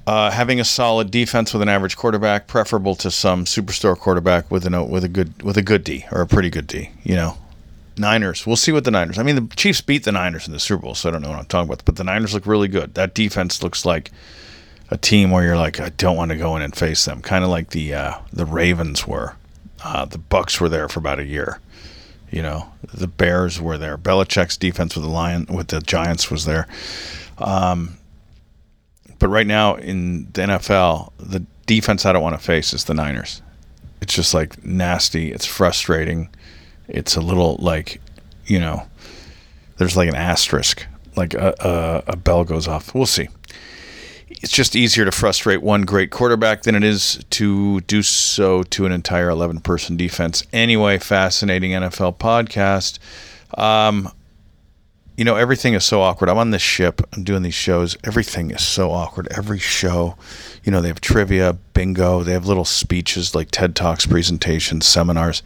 Uh, 0.07 0.33
having 0.33 0.59
a 0.59 0.65
solid 0.65 1.13
defense 1.13 1.53
with 1.53 1.63
an 1.63 1.69
average 1.69 1.97
quarterback, 1.97 2.49
preferable 2.49 2.97
to 2.97 3.11
some 3.11 3.45
superstar 3.45 3.97
quarterback 3.97 4.51
with 4.51 4.65
with 4.65 5.05
a 5.05 5.09
good 5.09 5.41
with 5.43 5.57
a 5.57 5.63
good 5.63 5.85
D 5.85 6.05
or 6.11 6.21
a 6.23 6.27
pretty 6.27 6.51
good 6.51 6.67
D. 6.67 6.91
You 7.05 7.15
know, 7.15 7.39
Niners. 7.97 8.45
We'll 8.45 8.57
see 8.57 8.73
what 8.73 8.83
the 8.83 8.91
Niners. 8.91 9.17
I 9.19 9.23
mean, 9.23 9.37
the 9.37 9.55
Chiefs 9.55 9.81
beat 9.81 10.03
the 10.03 10.11
Niners 10.11 10.49
in 10.49 10.53
the 10.53 10.59
Super 10.59 10.83
Bowl, 10.83 10.97
so 10.97 11.09
I 11.09 11.13
don't 11.13 11.23
know 11.23 11.31
what 11.31 11.39
I'm 11.39 11.45
talking 11.45 11.69
about. 11.69 11.85
But 11.85 11.97
the 11.97 12.05
Niners 12.05 12.35
look 12.35 12.47
really 12.47 12.67
good. 12.67 12.95
That 12.95 13.15
defense 13.15 13.63
looks 13.63 13.85
like 13.85 14.11
a 14.93 14.99
team 14.99 15.31
where 15.31 15.43
you're 15.43 15.57
like, 15.57 15.81
I 15.81 15.89
don't 15.89 16.19
want 16.19 16.33
to 16.33 16.37
go 16.37 16.55
in 16.55 16.61
and 16.61 16.77
face 16.77 17.07
them. 17.07 17.23
Kind 17.23 17.45
of 17.45 17.51
like 17.51 17.71
the 17.71 17.95
uh, 17.95 18.19
the 18.31 18.45
Ravens 18.45 19.07
were. 19.07 19.37
Uh, 19.83 20.05
the 20.05 20.19
Bucks 20.19 20.61
were 20.61 20.69
there 20.69 20.87
for 20.89 21.01
about 21.01 21.19
a 21.19 21.25
year. 21.25 21.61
You 22.31 22.43
know, 22.43 22.71
the 22.93 23.07
Bears 23.07 23.61
were 23.61 23.79
there. 23.79 23.97
Belichick's 23.97 24.59
defense 24.59 24.95
with 24.95 25.05
the 25.05 25.11
Lion 25.11 25.47
with 25.47 25.69
the 25.69 25.81
Giants 25.81 26.31
was 26.31 26.45
there. 26.45 26.69
Um, 27.39 27.97
but 29.19 29.29
right 29.29 29.47
now 29.47 29.77
in 29.77 30.25
the 30.33 30.43
NFL, 30.43 31.13
the 31.19 31.45
defense 31.65 32.05
I 32.05 32.13
don't 32.13 32.23
want 32.23 32.39
to 32.39 32.45
face 32.45 32.75
is 32.75 32.85
the 32.85 32.95
Niners. 32.95 33.41
It's 34.03 34.15
just 34.15 34.35
like 34.35 34.63
nasty. 34.63 35.33
It's 35.33 35.47
frustrating. 35.47 36.29
It's 36.87 37.17
a 37.17 37.21
little 37.23 37.57
like, 37.61 38.01
you 38.45 38.61
know, 38.61 38.87
there's 39.79 39.97
like 39.97 40.09
an 40.09 40.17
asterisk, 40.17 40.87
like 41.17 41.33
a, 41.33 41.55
a, 41.61 42.13
a 42.13 42.17
bell 42.17 42.45
goes 42.45 42.69
off. 42.69 42.95
We'll 42.95 43.07
see 43.07 43.29
it's 44.41 44.53
just 44.53 44.75
easier 44.77 45.05
to 45.05 45.13
frustrate 45.13 45.63
one 45.63 45.83
great 45.83 46.11
quarterback 46.11 46.63
than 46.63 46.75
it 46.75 46.85
is 46.85 47.23
to 47.31 47.81
do 47.83 48.03
so 48.03 48.63
to 48.65 48.87
an 48.87 48.93
entire 48.93 49.29
11 49.29 49.61
person 49.61 49.97
defense. 49.97 50.45
Anyway, 50.53 50.99
fascinating 50.99 51.73
NFL 51.73 52.19
podcast. 52.19 52.99
Um, 53.59 54.11
you 55.17 55.25
know, 55.25 55.37
everything 55.37 55.75
is 55.75 55.85
so 55.85 56.01
awkward. 56.01 56.31
I'm 56.31 56.39
on 56.39 56.51
this 56.51 56.63
ship, 56.63 57.03
I'm 57.13 57.23
doing 57.23 57.43
these 57.43 57.55
shows. 57.55 57.97
Everything 58.05 58.51
is 58.51 58.65
so 58.65 58.91
awkward. 58.91 59.29
Every 59.31 59.59
show, 59.59 60.17
you 60.65 60.73
know, 60.73 60.81
they 60.81 60.89
have 60.89 61.01
trivia, 61.01 61.53
bingo, 61.75 62.23
they 62.23 62.33
have 62.33 62.47
little 62.47 62.65
speeches 62.65 63.35
like 63.35 63.51
TED 63.51 63.77
Talks, 63.77 64.07
presentations, 64.07 64.87
seminars 64.87 65.43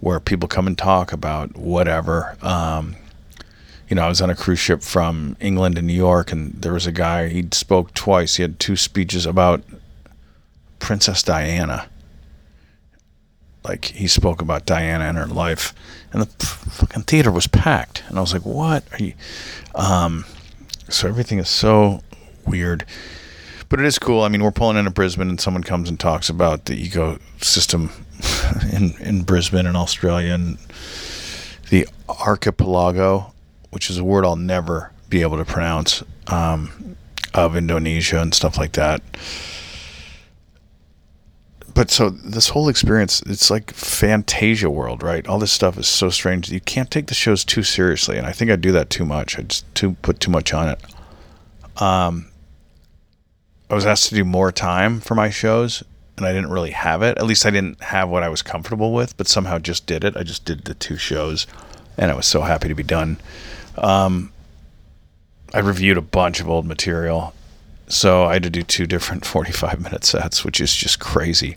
where 0.00 0.20
people 0.20 0.48
come 0.48 0.66
and 0.66 0.76
talk 0.76 1.12
about 1.12 1.56
whatever. 1.56 2.36
Um, 2.42 2.96
you 3.88 3.96
know, 3.96 4.02
I 4.02 4.08
was 4.08 4.20
on 4.22 4.30
a 4.30 4.34
cruise 4.34 4.58
ship 4.58 4.82
from 4.82 5.36
England 5.40 5.76
to 5.76 5.82
New 5.82 5.92
York, 5.94 6.32
and 6.32 6.52
there 6.54 6.72
was 6.72 6.86
a 6.86 6.92
guy. 6.92 7.28
He 7.28 7.46
spoke 7.52 7.92
twice. 7.94 8.36
He 8.36 8.42
had 8.42 8.58
two 8.58 8.76
speeches 8.76 9.26
about 9.26 9.62
Princess 10.78 11.22
Diana. 11.22 11.88
Like 13.62 13.86
he 13.86 14.06
spoke 14.06 14.42
about 14.42 14.66
Diana 14.66 15.04
and 15.04 15.16
her 15.16 15.26
life, 15.26 15.74
and 16.12 16.22
the 16.22 16.46
fucking 16.46 17.04
theater 17.04 17.30
was 17.30 17.46
packed. 17.46 18.02
And 18.08 18.18
I 18.18 18.20
was 18.20 18.32
like, 18.32 18.44
"What 18.44 18.84
are 18.92 19.02
you?" 19.02 19.14
Um, 19.74 20.24
so 20.88 21.08
everything 21.08 21.38
is 21.38 21.48
so 21.48 22.00
weird. 22.46 22.84
but 23.70 23.80
it 23.80 23.86
is 23.86 23.98
cool. 23.98 24.22
I 24.22 24.28
mean, 24.28 24.42
we're 24.42 24.52
pulling 24.52 24.76
into 24.76 24.90
Brisbane, 24.90 25.28
and 25.30 25.40
someone 25.40 25.64
comes 25.64 25.88
and 25.88 25.98
talks 25.98 26.28
about 26.28 26.66
the 26.66 26.88
ecosystem 26.88 27.90
in 28.72 28.94
in 29.00 29.22
Brisbane 29.22 29.66
and 29.66 29.76
Australia 29.76 30.32
and 30.34 30.58
the 31.70 31.88
archipelago, 32.08 33.32
which 33.74 33.90
is 33.90 33.98
a 33.98 34.04
word 34.04 34.24
I'll 34.24 34.36
never 34.36 34.92
be 35.10 35.22
able 35.22 35.36
to 35.36 35.44
pronounce, 35.44 36.02
um, 36.28 36.96
of 37.34 37.56
Indonesia 37.56 38.20
and 38.20 38.32
stuff 38.32 38.56
like 38.56 38.72
that. 38.72 39.02
But 41.74 41.90
so 41.90 42.10
this 42.10 42.50
whole 42.50 42.68
experience, 42.68 43.20
it's 43.22 43.50
like 43.50 43.72
Fantasia 43.72 44.70
world, 44.70 45.02
right? 45.02 45.26
All 45.26 45.40
this 45.40 45.50
stuff 45.50 45.76
is 45.76 45.88
so 45.88 46.08
strange. 46.08 46.50
You 46.52 46.60
can't 46.60 46.90
take 46.90 47.08
the 47.08 47.14
shows 47.14 47.44
too 47.44 47.64
seriously, 47.64 48.16
and 48.16 48.26
I 48.26 48.32
think 48.32 48.50
I 48.52 48.56
do 48.56 48.70
that 48.72 48.90
too 48.90 49.04
much. 49.04 49.36
I 49.38 49.42
just 49.42 49.74
too 49.74 49.94
put 50.00 50.20
too 50.20 50.30
much 50.30 50.54
on 50.54 50.68
it. 50.68 50.80
Um, 51.82 52.28
I 53.68 53.74
was 53.74 53.84
asked 53.84 54.08
to 54.10 54.14
do 54.14 54.24
more 54.24 54.52
time 54.52 55.00
for 55.00 55.16
my 55.16 55.30
shows, 55.30 55.82
and 56.16 56.24
I 56.24 56.32
didn't 56.32 56.50
really 56.50 56.70
have 56.70 57.02
it. 57.02 57.18
At 57.18 57.26
least 57.26 57.44
I 57.44 57.50
didn't 57.50 57.82
have 57.82 58.08
what 58.08 58.22
I 58.22 58.28
was 58.28 58.40
comfortable 58.40 58.92
with, 58.92 59.16
but 59.16 59.26
somehow 59.26 59.58
just 59.58 59.84
did 59.84 60.04
it. 60.04 60.16
I 60.16 60.22
just 60.22 60.44
did 60.44 60.66
the 60.66 60.74
two 60.74 60.96
shows, 60.96 61.48
and 61.98 62.08
I 62.08 62.14
was 62.14 62.26
so 62.26 62.42
happy 62.42 62.68
to 62.68 62.74
be 62.74 62.84
done. 62.84 63.16
Um, 63.76 64.32
I 65.52 65.60
reviewed 65.60 65.98
a 65.98 66.02
bunch 66.02 66.40
of 66.40 66.48
old 66.48 66.66
material, 66.66 67.34
so 67.88 68.24
I 68.24 68.34
had 68.34 68.42
to 68.42 68.50
do 68.50 68.62
two 68.62 68.86
different 68.86 69.24
45 69.26 69.80
minute 69.80 70.04
sets, 70.04 70.44
which 70.44 70.60
is 70.60 70.74
just 70.74 71.00
crazy. 71.00 71.56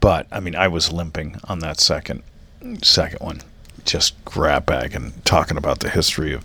But 0.00 0.26
I 0.30 0.40
mean, 0.40 0.54
I 0.54 0.68
was 0.68 0.92
limping 0.92 1.40
on 1.44 1.60
that 1.60 1.80
second 1.80 2.22
second 2.82 3.20
one, 3.20 3.42
just 3.84 4.22
grab 4.24 4.66
bag 4.66 4.94
and 4.94 5.24
talking 5.24 5.56
about 5.56 5.80
the 5.80 5.90
history 5.90 6.32
of 6.32 6.44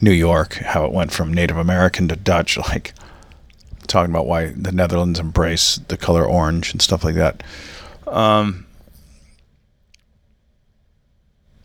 New 0.00 0.12
York, 0.12 0.54
how 0.54 0.84
it 0.84 0.92
went 0.92 1.12
from 1.12 1.32
Native 1.32 1.56
American 1.56 2.08
to 2.08 2.16
Dutch, 2.16 2.56
like 2.68 2.94
talking 3.86 4.10
about 4.10 4.26
why 4.26 4.46
the 4.46 4.72
Netherlands 4.72 5.18
embrace 5.18 5.76
the 5.88 5.96
color 5.96 6.24
orange 6.24 6.72
and 6.72 6.80
stuff 6.80 7.04
like 7.04 7.14
that. 7.16 7.42
Um, 8.06 8.66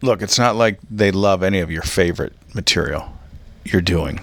look, 0.01 0.21
it's 0.21 0.37
not 0.37 0.55
like 0.55 0.79
they 0.89 1.11
love 1.11 1.43
any 1.43 1.59
of 1.59 1.71
your 1.71 1.81
favorite 1.81 2.33
material 2.53 3.13
you're 3.65 3.81
doing, 3.81 4.19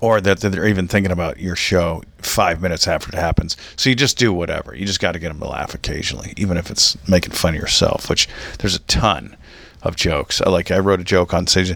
or 0.00 0.20
that 0.20 0.40
they're 0.40 0.66
even 0.66 0.88
thinking 0.88 1.12
about 1.12 1.38
your 1.38 1.56
show 1.56 2.02
five 2.18 2.60
minutes 2.60 2.86
after 2.86 3.08
it 3.08 3.14
happens. 3.14 3.56
So 3.76 3.90
you 3.90 3.96
just 3.96 4.18
do 4.18 4.32
whatever. 4.32 4.74
You 4.74 4.86
just 4.86 5.00
got 5.00 5.12
to 5.12 5.18
get 5.18 5.28
them 5.28 5.40
to 5.40 5.48
laugh 5.48 5.74
occasionally, 5.74 6.34
even 6.36 6.56
if 6.56 6.70
it's 6.70 6.96
making 7.08 7.32
fun 7.32 7.54
of 7.54 7.60
yourself. 7.60 8.08
Which 8.08 8.28
there's 8.58 8.76
a 8.76 8.80
ton 8.80 9.36
of 9.82 9.96
jokes. 9.96 10.40
Like 10.40 10.70
I 10.70 10.78
wrote 10.78 11.00
a 11.00 11.04
joke 11.04 11.34
on 11.34 11.46
stage 11.46 11.74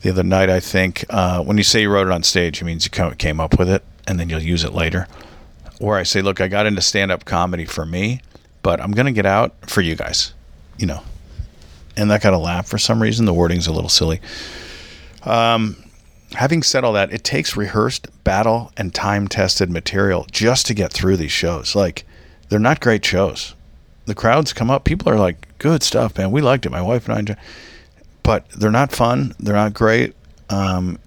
the 0.00 0.10
other 0.10 0.22
night. 0.22 0.50
I 0.50 0.60
think 0.60 1.04
uh, 1.10 1.42
when 1.42 1.56
you 1.56 1.64
say 1.64 1.82
you 1.82 1.90
wrote 1.90 2.06
it 2.06 2.12
on 2.12 2.22
stage, 2.22 2.60
it 2.60 2.64
means 2.64 2.84
you 2.84 3.14
came 3.16 3.40
up 3.40 3.58
with 3.58 3.68
it 3.68 3.82
and 4.06 4.20
then 4.20 4.28
you'll 4.28 4.42
use 4.42 4.64
it 4.64 4.72
later. 4.72 5.06
Or 5.80 5.98
I 5.98 6.02
say, 6.04 6.22
look, 6.22 6.40
I 6.40 6.48
got 6.48 6.66
into 6.66 6.80
stand 6.80 7.10
up 7.10 7.24
comedy 7.24 7.64
for 7.64 7.84
me, 7.84 8.20
but 8.62 8.80
I'm 8.80 8.92
going 8.92 9.06
to 9.06 9.12
get 9.12 9.26
out 9.26 9.54
for 9.68 9.80
you 9.80 9.96
guys, 9.96 10.32
you 10.78 10.86
know. 10.86 11.02
And 11.96 12.10
that 12.10 12.22
got 12.22 12.32
a 12.32 12.38
laugh 12.38 12.66
for 12.66 12.78
some 12.78 13.00
reason. 13.00 13.26
The 13.26 13.34
wording's 13.34 13.66
a 13.66 13.72
little 13.72 13.88
silly. 13.88 14.20
Um, 15.22 15.76
having 16.32 16.62
said 16.62 16.84
all 16.84 16.92
that, 16.94 17.12
it 17.12 17.24
takes 17.24 17.56
rehearsed, 17.56 18.08
battle, 18.24 18.72
and 18.76 18.94
time 18.94 19.28
tested 19.28 19.70
material 19.70 20.26
just 20.30 20.66
to 20.66 20.74
get 20.74 20.92
through 20.92 21.16
these 21.16 21.32
shows. 21.32 21.74
Like, 21.74 22.04
they're 22.48 22.58
not 22.58 22.80
great 22.80 23.04
shows. 23.04 23.54
The 24.06 24.14
crowds 24.14 24.52
come 24.52 24.70
up, 24.70 24.84
people 24.84 25.10
are 25.10 25.18
like, 25.18 25.56
good 25.58 25.82
stuff, 25.82 26.18
man. 26.18 26.30
We 26.30 26.42
liked 26.42 26.66
it. 26.66 26.70
My 26.70 26.82
wife 26.82 27.08
and 27.08 27.30
I 27.30 27.36
But 28.22 28.48
they're 28.50 28.70
not 28.70 28.92
fun. 28.92 29.34
They're 29.38 29.54
not 29.54 29.72
great. 29.72 30.14
Um, 30.50 30.98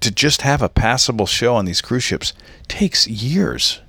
to 0.00 0.10
just 0.10 0.42
have 0.42 0.60
a 0.60 0.68
passable 0.68 1.26
show 1.26 1.54
on 1.54 1.64
these 1.64 1.80
cruise 1.80 2.02
ships 2.02 2.34
takes 2.68 3.06
years. 3.06 3.80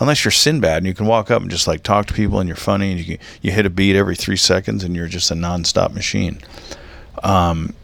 Unless 0.00 0.24
you're 0.24 0.32
Sinbad 0.32 0.78
and 0.78 0.86
you 0.86 0.94
can 0.94 1.06
walk 1.06 1.30
up 1.30 1.42
and 1.42 1.50
just 1.50 1.66
like 1.66 1.82
talk 1.82 2.06
to 2.06 2.14
people 2.14 2.40
and 2.40 2.48
you're 2.48 2.56
funny 2.56 2.92
and 2.92 3.06
you 3.06 3.18
you 3.42 3.52
hit 3.52 3.66
a 3.66 3.70
beat 3.70 3.96
every 3.96 4.16
three 4.16 4.36
seconds 4.36 4.82
and 4.82 4.96
you're 4.96 5.06
just 5.06 5.30
a 5.30 5.34
nonstop 5.34 5.92
machine. 5.92 6.40
Um, 7.22 7.74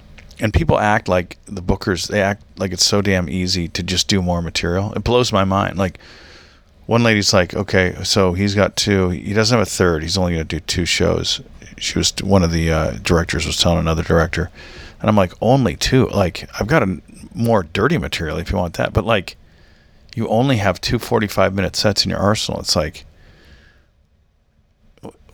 and 0.41 0.53
people 0.53 0.79
act 0.79 1.09
like 1.09 1.39
the 1.47 1.63
bookers 1.63 2.09
they 2.09 2.23
act 2.23 2.43
like 2.59 2.73
it's 2.73 2.85
so 2.85 3.03
damn 3.03 3.29
easy 3.29 3.69
to 3.69 3.83
just 3.83 4.09
do 4.09 4.23
more 4.23 4.43
material. 4.43 4.93
It 4.95 5.05
blows 5.05 5.33
my 5.33 5.45
mind. 5.45 5.79
Like 5.79 5.99
one 6.87 7.03
lady's 7.03 7.33
like, 7.33 7.55
okay, 7.55 7.97
so 8.05 8.33
he's 8.33 8.55
got 8.55 8.77
two. 8.77 9.11
He 9.11 9.33
doesn't 9.33 9.57
have 9.57 9.67
a 9.67 9.71
third. 9.71 10.03
He's 10.03 10.17
only 10.17 10.35
going 10.35 10.47
to 10.47 10.57
do 10.57 10.61
two 10.61 10.85
shows. 10.85 11.41
She 11.79 11.99
was 11.99 12.15
one 12.23 12.43
of 12.43 12.53
the 12.53 12.71
uh, 12.71 12.91
directors 13.03 13.45
was 13.45 13.59
telling 13.59 13.79
another 13.79 14.05
director, 14.05 14.51
and 15.01 15.11
I'm 15.11 15.17
like, 15.17 15.33
only 15.41 15.77
two. 15.77 16.07
Like 16.09 16.49
I've 16.59 16.69
got 16.69 16.83
a 16.83 17.01
more 17.35 17.65
dirty 17.65 17.99
material 17.99 18.39
if 18.39 18.51
you 18.51 18.57
want 18.57 18.75
that. 18.75 18.93
But 18.93 19.05
like, 19.05 19.37
you 20.17 20.27
only 20.29 20.57
have 20.57 20.81
two 20.81 20.99
45 20.99 21.55
minute 21.55 21.77
sets 21.77 22.05
in 22.05 22.11
your 22.11 22.19
arsenal. 22.19 22.59
It's 22.59 22.75
like, 22.75 23.05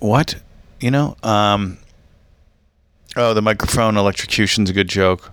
what? 0.01 0.35
You 0.81 0.91
know? 0.91 1.17
Um, 1.23 1.79
oh, 3.17 3.33
the 3.33 3.41
microphone 3.41 3.97
electrocution's 3.97 4.69
a 4.69 4.73
good 4.73 4.89
joke. 4.89 5.31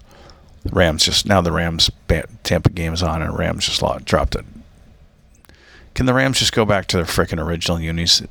Rams 0.71 1.03
just 1.03 1.25
now 1.25 1.41
the 1.41 1.51
Rams 1.51 1.89
Tampa 2.43 2.69
game's 2.69 3.01
on 3.01 3.23
and 3.23 3.37
Rams 3.37 3.65
just 3.65 3.83
dropped 4.05 4.35
it. 4.35 4.45
Can 5.95 6.05
the 6.05 6.13
Rams 6.13 6.37
just 6.37 6.53
go 6.53 6.63
back 6.63 6.85
to 6.87 6.97
their 6.97 7.05
freaking 7.05 7.43
original 7.43 7.79
unis? 7.79 8.21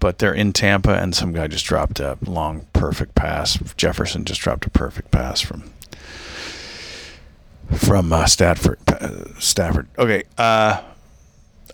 But 0.00 0.18
they're 0.18 0.34
in 0.34 0.52
Tampa, 0.52 0.94
and 0.94 1.14
some 1.14 1.32
guy 1.32 1.46
just 1.46 1.66
dropped 1.66 2.00
a 2.00 2.18
long, 2.22 2.66
perfect 2.72 3.14
pass. 3.14 3.58
Jefferson 3.76 4.24
just 4.24 4.40
dropped 4.40 4.66
a 4.66 4.70
perfect 4.70 5.12
pass 5.12 5.40
from 5.40 5.70
from 7.74 8.12
uh, 8.12 8.26
Stafford. 8.26 8.78
Uh, 8.88 9.38
Stafford. 9.38 9.88
Okay. 9.98 10.24
Uh, 10.38 10.82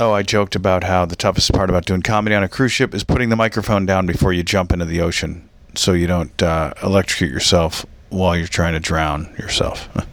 oh, 0.00 0.12
I 0.12 0.22
joked 0.22 0.54
about 0.54 0.84
how 0.84 1.04
the 1.04 1.16
toughest 1.16 1.52
part 1.52 1.70
about 1.70 1.84
doing 1.84 2.02
comedy 2.02 2.34
on 2.34 2.42
a 2.42 2.48
cruise 2.48 2.72
ship 2.72 2.94
is 2.94 3.04
putting 3.04 3.28
the 3.28 3.36
microphone 3.36 3.86
down 3.86 4.06
before 4.06 4.32
you 4.32 4.42
jump 4.42 4.72
into 4.72 4.84
the 4.84 5.00
ocean, 5.00 5.48
so 5.74 5.92
you 5.92 6.06
don't 6.06 6.42
uh, 6.42 6.74
electrocute 6.82 7.30
yourself 7.30 7.86
while 8.10 8.36
you're 8.36 8.46
trying 8.46 8.74
to 8.74 8.80
drown 8.80 9.34
yourself. 9.38 9.88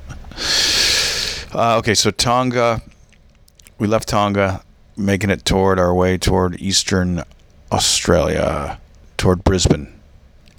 Uh, 1.51 1.77
okay, 1.77 1.95
so 1.95 2.11
Tonga. 2.11 2.79
We 3.79 3.87
left 3.87 4.07
Tonga, 4.07 4.61
making 4.95 5.31
it 5.31 5.45
toward 5.45 5.79
our 5.79 5.93
way 5.95 6.15
toward 6.17 6.61
eastern 6.61 7.23
Australia, 7.71 8.79
toward 9.17 9.43
Brisbane. 9.43 9.91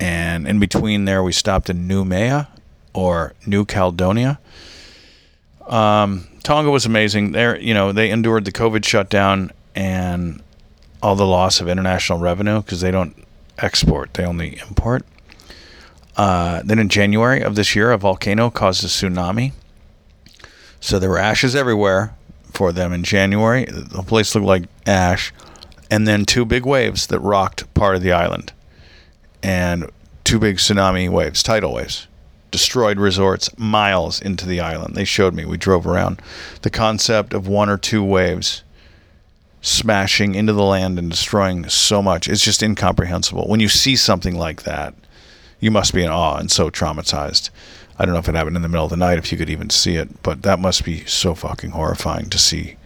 And 0.00 0.48
in 0.48 0.58
between 0.58 1.04
there, 1.04 1.22
we 1.22 1.32
stopped 1.32 1.70
in 1.70 1.86
Noumea 1.86 2.48
or 2.92 3.34
New 3.46 3.64
Caledonia 3.64 4.40
um, 5.70 6.26
Tonga 6.42 6.70
was 6.70 6.84
amazing. 6.84 7.32
There, 7.32 7.58
you 7.58 7.72
know, 7.72 7.92
they 7.92 8.10
endured 8.10 8.44
the 8.44 8.52
COVID 8.52 8.84
shutdown 8.84 9.52
and 9.74 10.42
all 11.02 11.14
the 11.14 11.26
loss 11.26 11.60
of 11.60 11.68
international 11.68 12.18
revenue 12.18 12.60
because 12.60 12.80
they 12.80 12.90
don't 12.90 13.16
export; 13.58 14.14
they 14.14 14.24
only 14.24 14.58
import. 14.68 15.06
Uh, 16.16 16.60
then 16.64 16.78
in 16.78 16.88
January 16.88 17.40
of 17.40 17.54
this 17.54 17.74
year, 17.74 17.92
a 17.92 17.98
volcano 17.98 18.50
caused 18.50 18.84
a 18.84 18.88
tsunami. 18.88 19.52
So 20.80 20.98
there 20.98 21.08
were 21.08 21.18
ashes 21.18 21.54
everywhere 21.54 22.14
for 22.52 22.72
them 22.72 22.92
in 22.92 23.04
January. 23.04 23.64
The 23.66 24.02
place 24.02 24.34
looked 24.34 24.46
like 24.46 24.64
ash. 24.86 25.32
And 25.90 26.06
then 26.06 26.24
two 26.24 26.44
big 26.44 26.64
waves 26.64 27.06
that 27.08 27.18
rocked 27.20 27.72
part 27.74 27.96
of 27.96 28.02
the 28.02 28.12
island. 28.12 28.52
And 29.42 29.90
two 30.24 30.38
big 30.38 30.56
tsunami 30.56 31.08
waves, 31.08 31.42
tidal 31.42 31.72
waves 31.72 32.06
destroyed 32.50 32.98
resorts 32.98 33.56
miles 33.58 34.20
into 34.20 34.46
the 34.46 34.60
island. 34.60 34.94
They 34.94 35.04
showed 35.04 35.34
me. 35.34 35.44
We 35.44 35.56
drove 35.56 35.86
around. 35.86 36.20
The 36.62 36.70
concept 36.70 37.32
of 37.32 37.48
one 37.48 37.68
or 37.68 37.78
two 37.78 38.04
waves 38.04 38.62
smashing 39.62 40.34
into 40.34 40.52
the 40.52 40.64
land 40.64 40.98
and 40.98 41.10
destroying 41.10 41.68
so 41.68 42.02
much 42.02 42.28
is 42.28 42.42
just 42.42 42.62
incomprehensible. 42.62 43.46
When 43.46 43.60
you 43.60 43.68
see 43.68 43.96
something 43.96 44.34
like 44.34 44.62
that, 44.62 44.94
you 45.60 45.70
must 45.70 45.92
be 45.92 46.02
in 46.02 46.10
awe 46.10 46.38
and 46.38 46.50
so 46.50 46.70
traumatized. 46.70 47.50
I 47.98 48.04
don't 48.04 48.14
know 48.14 48.20
if 48.20 48.28
it 48.28 48.34
happened 48.34 48.56
in 48.56 48.62
the 48.62 48.68
middle 48.68 48.86
of 48.86 48.90
the 48.90 48.96
night, 48.96 49.18
if 49.18 49.30
you 49.30 49.36
could 49.36 49.50
even 49.50 49.68
see 49.68 49.96
it, 49.96 50.22
but 50.22 50.42
that 50.42 50.58
must 50.58 50.84
be 50.84 51.04
so 51.04 51.34
fucking 51.34 51.70
horrifying 51.70 52.30
to 52.30 52.38
see 52.38 52.76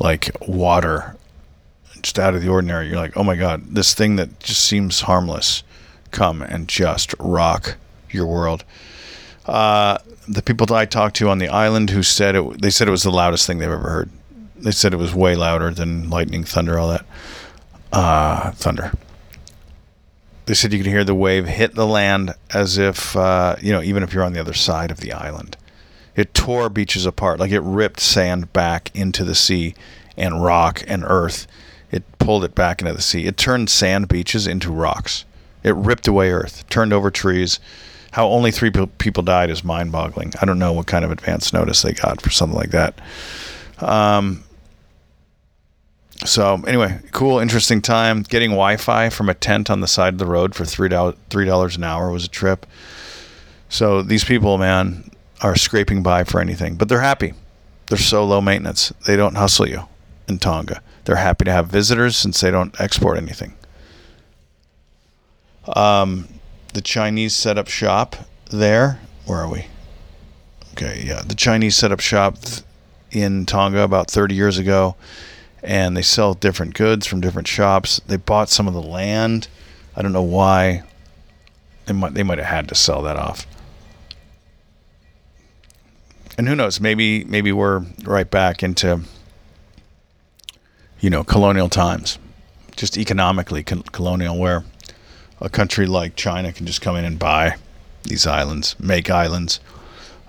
like 0.00 0.30
water 0.48 1.16
just 2.02 2.18
out 2.18 2.34
of 2.34 2.42
the 2.42 2.48
ordinary. 2.48 2.88
You're 2.88 2.96
like, 2.96 3.16
oh 3.16 3.22
my 3.22 3.36
God, 3.36 3.74
this 3.74 3.94
thing 3.94 4.16
that 4.16 4.40
just 4.40 4.64
seems 4.64 5.02
harmless 5.02 5.62
come 6.10 6.42
and 6.42 6.68
just 6.68 7.14
rock 7.20 7.76
your 8.14 8.26
world. 8.26 8.64
Uh, 9.46 9.98
the 10.28 10.42
people 10.42 10.66
that 10.66 10.74
I 10.74 10.84
talked 10.84 11.16
to 11.16 11.28
on 11.28 11.38
the 11.38 11.48
island 11.48 11.90
who 11.90 12.02
said 12.02 12.36
it, 12.36 12.62
they 12.62 12.70
said 12.70 12.88
it 12.88 12.92
was 12.92 13.02
the 13.02 13.10
loudest 13.10 13.46
thing 13.46 13.58
they've 13.58 13.68
ever 13.68 13.88
heard. 13.88 14.10
They 14.56 14.70
said 14.70 14.94
it 14.94 14.98
was 14.98 15.14
way 15.14 15.34
louder 15.34 15.72
than 15.72 16.08
lightning, 16.08 16.44
thunder, 16.44 16.78
all 16.78 16.88
that. 16.88 17.04
Uh, 17.92 18.52
thunder. 18.52 18.92
They 20.46 20.54
said 20.54 20.72
you 20.72 20.78
could 20.78 20.86
hear 20.86 21.04
the 21.04 21.14
wave 21.14 21.46
hit 21.46 21.74
the 21.74 21.86
land 21.86 22.34
as 22.52 22.78
if, 22.78 23.16
uh, 23.16 23.56
you 23.60 23.72
know, 23.72 23.82
even 23.82 24.02
if 24.02 24.12
you're 24.12 24.24
on 24.24 24.32
the 24.32 24.40
other 24.40 24.54
side 24.54 24.90
of 24.90 25.00
the 25.00 25.12
island. 25.12 25.56
It 26.14 26.34
tore 26.34 26.68
beaches 26.68 27.06
apart, 27.06 27.40
like 27.40 27.52
it 27.52 27.60
ripped 27.60 28.00
sand 28.00 28.52
back 28.52 28.90
into 28.94 29.24
the 29.24 29.34
sea 29.34 29.74
and 30.16 30.44
rock 30.44 30.82
and 30.86 31.04
earth. 31.04 31.46
It 31.90 32.04
pulled 32.18 32.44
it 32.44 32.54
back 32.54 32.80
into 32.80 32.92
the 32.92 33.02
sea. 33.02 33.26
It 33.26 33.36
turned 33.36 33.70
sand 33.70 34.08
beaches 34.08 34.46
into 34.46 34.70
rocks. 34.70 35.24
It 35.62 35.74
ripped 35.74 36.08
away 36.08 36.30
earth, 36.32 36.68
turned 36.68 36.92
over 36.92 37.10
trees, 37.10 37.60
How 38.12 38.28
only 38.28 38.50
three 38.50 38.70
people 38.70 39.22
died 39.22 39.50
is 39.50 39.64
mind 39.64 39.90
boggling. 39.90 40.32
I 40.40 40.44
don't 40.44 40.58
know 40.58 40.72
what 40.72 40.86
kind 40.86 41.04
of 41.04 41.10
advance 41.10 41.52
notice 41.52 41.82
they 41.82 41.92
got 41.92 42.20
for 42.20 42.30
something 42.30 42.56
like 42.56 42.70
that. 42.70 43.00
Um, 43.78 44.44
so 46.24 46.62
anyway, 46.66 47.00
cool, 47.10 47.38
interesting 47.38 47.82
time. 47.82 48.22
Getting 48.22 48.50
Wi-Fi 48.50 49.08
from 49.08 49.28
a 49.28 49.34
tent 49.34 49.70
on 49.70 49.80
the 49.80 49.86
side 49.86 50.14
of 50.14 50.18
the 50.18 50.26
road 50.26 50.54
for 50.54 50.64
three 50.64 50.88
dollars 50.88 51.76
an 51.76 51.84
hour 51.84 52.10
was 52.10 52.24
a 52.24 52.28
trip. 52.28 52.66
So 53.68 54.02
these 54.02 54.24
people, 54.24 54.58
man, 54.58 55.10
are 55.40 55.56
scraping 55.56 56.02
by 56.02 56.24
for 56.24 56.40
anything, 56.40 56.76
but 56.76 56.88
they're 56.88 57.00
happy. 57.00 57.32
They're 57.86 57.98
so 57.98 58.24
low 58.24 58.40
maintenance. 58.40 58.92
They 59.06 59.16
don't 59.16 59.34
hustle 59.34 59.68
you 59.68 59.88
in 60.28 60.38
Tonga. 60.38 60.82
They're 61.04 61.16
happy 61.16 61.46
to 61.46 61.52
have 61.52 61.68
visitors 61.68 62.16
since 62.16 62.40
they 62.40 62.50
don't 62.50 62.78
export 62.80 63.16
anything. 63.16 63.54
Um, 65.74 66.28
the 66.72 66.80
Chinese 66.80 67.34
set 67.34 67.58
up 67.58 67.68
shop 67.68 68.16
there. 68.50 69.00
Where 69.26 69.38
are 69.38 69.48
we? 69.48 69.66
Okay, 70.72 71.04
yeah, 71.06 71.22
the 71.22 71.34
Chinese 71.34 71.76
set 71.76 71.92
up 71.92 72.00
shop 72.00 72.36
in 73.10 73.44
Tonga 73.46 73.82
about 73.82 74.10
30 74.10 74.34
years 74.34 74.58
ago 74.58 74.96
and 75.62 75.96
they 75.96 76.02
sell 76.02 76.34
different 76.34 76.74
goods 76.74 77.06
from 77.06 77.20
different 77.20 77.46
shops. 77.46 78.00
They 78.06 78.16
bought 78.16 78.48
some 78.48 78.66
of 78.66 78.74
the 78.74 78.82
land. 78.82 79.48
I 79.94 80.02
don't 80.02 80.12
know 80.12 80.22
why. 80.22 80.82
They 81.86 81.92
might 81.92 82.14
they 82.14 82.22
might 82.22 82.38
have 82.38 82.48
had 82.48 82.68
to 82.68 82.74
sell 82.74 83.02
that 83.02 83.16
off. 83.16 83.46
And 86.36 86.48
who 86.48 86.56
knows? 86.56 86.80
Maybe 86.80 87.24
maybe 87.24 87.52
we're 87.52 87.84
right 88.04 88.28
back 88.28 88.62
into 88.62 89.02
you 91.00 91.10
know 91.10 91.22
colonial 91.22 91.68
times, 91.68 92.18
just 92.76 92.96
economically 92.96 93.62
colonial, 93.62 94.38
where 94.38 94.64
a 95.42 95.50
country 95.50 95.86
like 95.86 96.16
China 96.16 96.52
can 96.52 96.66
just 96.66 96.80
come 96.80 96.96
in 96.96 97.04
and 97.04 97.18
buy 97.18 97.56
these 98.04 98.26
islands, 98.26 98.76
make 98.78 99.10
islands. 99.10 99.60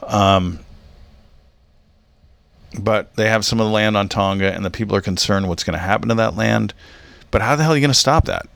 Um, 0.01 0.59
but 2.77 3.15
they 3.15 3.29
have 3.29 3.45
some 3.45 3.59
of 3.59 3.67
the 3.67 3.71
land 3.71 3.95
on 3.95 4.09
Tonga, 4.09 4.51
and 4.51 4.65
the 4.65 4.71
people 4.71 4.95
are 4.95 5.01
concerned 5.01 5.47
what's 5.47 5.63
going 5.63 5.77
to 5.77 5.83
happen 5.83 6.09
to 6.09 6.15
that 6.15 6.35
land. 6.35 6.73
But 7.29 7.41
how 7.41 7.55
the 7.55 7.63
hell 7.63 7.73
are 7.73 7.75
you 7.75 7.81
going 7.81 7.91
to 7.91 7.95
stop 7.95 8.25
that? 8.25 8.47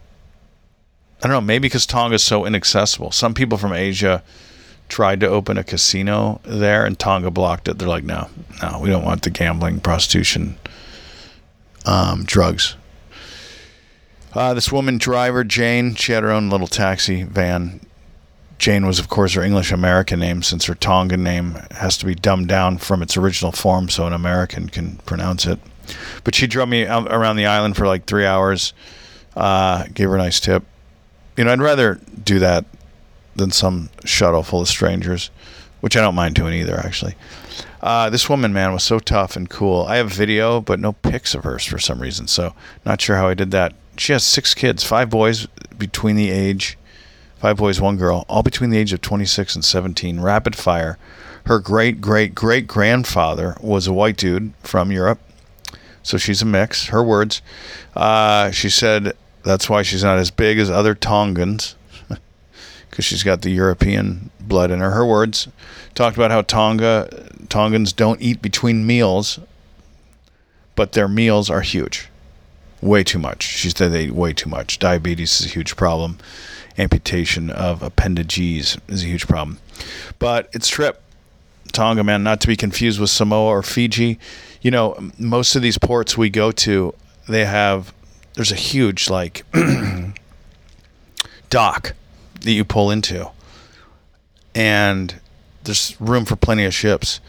I 1.21 1.27
don't 1.27 1.31
know. 1.31 1.41
Maybe 1.41 1.67
because 1.67 1.85
Tonga 1.85 2.15
is 2.15 2.23
so 2.23 2.45
inaccessible. 2.45 3.11
Some 3.11 3.33
people 3.33 3.57
from 3.57 3.73
Asia 3.73 4.23
tried 4.89 5.19
to 5.19 5.27
open 5.27 5.57
a 5.57 5.63
casino 5.63 6.41
there, 6.43 6.85
and 6.85 6.97
Tonga 6.97 7.29
blocked 7.29 7.67
it. 7.67 7.77
They're 7.77 7.87
like, 7.87 8.03
no, 8.03 8.29
no, 8.61 8.79
we 8.81 8.89
don't 8.89 9.05
want 9.05 9.21
the 9.21 9.29
gambling, 9.29 9.79
prostitution, 9.79 10.57
um, 11.85 12.23
drugs. 12.23 12.75
Uh, 14.33 14.53
this 14.53 14.71
woman 14.71 14.97
driver, 14.97 15.43
Jane, 15.43 15.95
she 15.95 16.11
had 16.11 16.23
her 16.23 16.31
own 16.31 16.49
little 16.49 16.67
taxi 16.67 17.23
van 17.23 17.79
Jane 18.57 18.87
was, 18.87 18.97
of 18.97 19.07
course, 19.07 19.33
her 19.33 19.43
English 19.43 19.71
American 19.71 20.19
name, 20.19 20.41
since 20.41 20.65
her 20.65 20.75
Tongan 20.75 21.23
name 21.23 21.59
has 21.71 21.95
to 21.97 22.05
be 22.05 22.15
dumbed 22.15 22.47
down 22.47 22.79
from 22.79 23.01
its 23.01 23.15
original 23.15 23.51
form 23.51 23.87
so 23.87 24.07
an 24.07 24.13
American 24.13 24.67
can 24.67 24.97
pronounce 25.05 25.45
it. 25.45 25.59
But 26.23 26.35
she 26.35 26.47
drove 26.47 26.67
me 26.67 26.85
around 26.85 27.35
the 27.35 27.45
island 27.45 27.77
for 27.77 27.85
like 27.85 28.05
three 28.05 28.25
hours, 28.25 28.73
uh, 29.35 29.85
gave 29.93 30.09
her 30.09 30.15
a 30.15 30.19
nice 30.19 30.39
tip. 30.39 30.63
You 31.37 31.43
know, 31.43 31.51
I'd 31.51 31.61
rather 31.61 31.99
do 32.23 32.39
that 32.39 32.65
than 33.35 33.51
some 33.51 33.89
shuttle 34.03 34.41
full 34.41 34.61
of 34.61 34.67
strangers, 34.67 35.29
which 35.81 35.95
I 35.95 36.01
don't 36.01 36.15
mind 36.15 36.33
doing 36.33 36.55
either, 36.55 36.77
actually. 36.79 37.13
Uh, 37.79 38.09
this 38.09 38.27
woman, 38.27 38.53
man, 38.53 38.73
was 38.73 38.83
so 38.83 38.97
tough 38.97 39.35
and 39.35 39.47
cool. 39.47 39.83
I 39.83 39.97
have 39.97 40.11
video, 40.11 40.61
but 40.61 40.79
no 40.79 40.93
pics 40.93 41.35
of 41.35 41.43
hers 41.43 41.63
for 41.63 41.77
some 41.77 42.01
reason, 42.01 42.27
so 42.27 42.55
not 42.83 42.99
sure 42.99 43.17
how 43.17 43.27
I 43.27 43.35
did 43.35 43.51
that. 43.51 43.73
She 43.97 44.13
has 44.13 44.23
six 44.23 44.53
kids, 44.53 44.83
five 44.83 45.09
boys 45.09 45.47
between 45.77 46.15
the 46.15 46.31
age 46.31 46.77
five 47.37 47.57
boys, 47.57 47.79
one 47.79 47.97
girl, 47.97 48.25
all 48.27 48.43
between 48.43 48.69
the 48.69 48.77
age 48.77 48.93
of 48.93 49.01
26 49.01 49.55
and 49.55 49.65
17, 49.65 50.19
rapid 50.19 50.55
fire. 50.55 50.97
Her 51.45 51.59
great 51.59 52.01
great 52.01 52.35
great 52.35 52.67
grandfather 52.67 53.55
was 53.61 53.87
a 53.87 53.93
white 53.93 54.17
dude 54.17 54.53
from 54.63 54.91
Europe, 54.91 55.19
so 56.03 56.17
she's 56.17 56.41
a 56.41 56.45
mix. 56.45 56.87
Her 56.87 57.01
words. 57.01 57.41
Uh, 57.95 58.51
she 58.51 58.69
said 58.69 59.13
that's 59.43 59.69
why 59.69 59.81
she's 59.81 60.03
not 60.03 60.17
as 60.17 60.29
big 60.29 60.59
as 60.59 60.69
other 60.69 60.93
Tongans, 60.93 61.75
because 62.89 63.05
she's 63.05 63.23
got 63.23 63.43
the 63.43 63.49
European 63.49 64.29
blood 64.41 64.71
in 64.71 64.79
her. 64.79 64.91
Her 64.91 65.05
words 65.05 65.47
talked 65.95 66.17
about 66.17 66.31
how 66.31 66.41
Tonga 66.41 67.29
Tongans 67.47 67.93
don't 67.93 68.21
eat 68.21 68.41
between 68.41 68.85
meals, 68.85 69.39
but 70.75 70.91
their 70.91 71.07
meals 71.07 71.49
are 71.49 71.61
huge, 71.61 72.09
way 72.81 73.03
too 73.03 73.19
much. 73.19 73.43
She 73.43 73.69
said 73.69 73.91
they 73.91 74.05
eat 74.05 74.11
way 74.11 74.33
too 74.33 74.49
much. 74.49 74.79
Diabetes 74.79 75.39
is 75.39 75.47
a 75.47 75.49
huge 75.49 75.75
problem 75.75 76.17
amputation 76.77 77.49
of 77.49 77.81
appendages 77.81 78.77
is 78.87 79.03
a 79.03 79.07
huge 79.07 79.27
problem. 79.27 79.59
But 80.19 80.49
it's 80.53 80.67
trip. 80.67 81.01
Tonga, 81.73 82.03
man, 82.03 82.23
not 82.23 82.39
to 82.41 82.47
be 82.47 82.55
confused 82.55 82.99
with 82.99 83.09
Samoa 83.09 83.49
or 83.49 83.63
Fiji. 83.63 84.19
You 84.61 84.71
know, 84.71 85.11
most 85.17 85.55
of 85.55 85.61
these 85.61 85.77
ports 85.77 86.17
we 86.17 86.29
go 86.29 86.51
to, 86.51 86.93
they 87.27 87.45
have, 87.45 87.93
there's 88.33 88.51
a 88.51 88.55
huge, 88.55 89.09
like, 89.09 89.43
dock 91.49 91.93
that 92.41 92.51
you 92.51 92.63
pull 92.63 92.89
into. 92.89 93.29
And 94.55 95.19
there's 95.63 95.99
room 95.99 96.25
for 96.25 96.35
plenty 96.35 96.65
of 96.65 96.73
ships. 96.73 97.19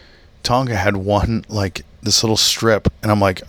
Tonga 0.43 0.77
had 0.77 0.97
one, 0.97 1.45
like, 1.49 1.83
this 2.03 2.23
little 2.23 2.37
strip. 2.37 2.89
And 3.03 3.11
I'm 3.11 3.21
like, 3.21 3.43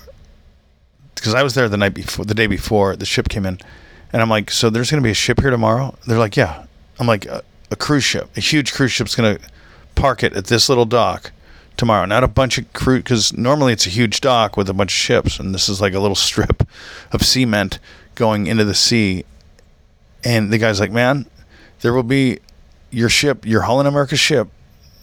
because 1.20 1.34
I 1.34 1.44
was 1.44 1.56
there 1.56 1.70
the 1.70 1.78
night 1.78 1.94
before, 1.94 2.26
the 2.26 2.34
day 2.34 2.48
before 2.48 2.96
the 2.96 3.06
ship 3.06 3.30
came 3.30 3.46
in 3.46 3.60
and 4.12 4.22
I'm 4.22 4.30
like, 4.30 4.52
so 4.52 4.70
there's 4.70 4.90
going 4.90 5.02
to 5.02 5.08
be 5.08 5.12
a 5.12 5.16
ship 5.16 5.40
here 5.40 5.50
tomorrow? 5.50 5.96
They're 6.08 6.18
like, 6.18 6.36
yeah. 6.36 6.66
I'm 7.00 7.08
like, 7.08 7.26
a, 7.26 7.44
a 7.72 7.76
cruise 7.76 8.04
ship, 8.04 8.30
a 8.36 8.42
huge 8.42 8.74
cruise 8.74 8.92
ship's 8.92 9.16
going 9.16 9.38
to 9.38 9.50
park 9.96 10.24
it 10.24 10.34
at 10.34 10.46
this 10.46 10.70
little 10.70 10.86
dock 10.86 11.32
tomorrow. 11.78 12.06
Not 12.06 12.24
a 12.24 12.28
bunch 12.28 12.58
of 12.58 12.72
crew, 12.74 12.98
because 12.98 13.34
normally 13.34 13.74
it's 13.74 13.86
a 13.86 13.90
huge 13.90 14.22
dock 14.22 14.58
with 14.58 14.70
a 14.70 14.74
bunch 14.74 14.92
of 14.92 14.98
ships, 14.98 15.40
and 15.40 15.54
this 15.54 15.70
is 15.70 15.80
like 15.80 15.94
a 15.94 16.00
little 16.00 16.16
strip 16.30 16.68
of 17.12 17.22
cement 17.24 17.80
going 18.16 18.48
into 18.48 18.66
the 18.66 18.76
sea. 18.76 19.26
And 20.24 20.52
the 20.52 20.58
guy's 20.58 20.80
like, 20.80 20.92
man, 20.92 21.26
there 21.82 21.94
will 21.94 22.04
be 22.04 22.40
your 22.92 23.10
ship, 23.10 23.46
your 23.46 23.62
Holland 23.62 23.88
America 23.88 24.18
ship, 24.18 24.50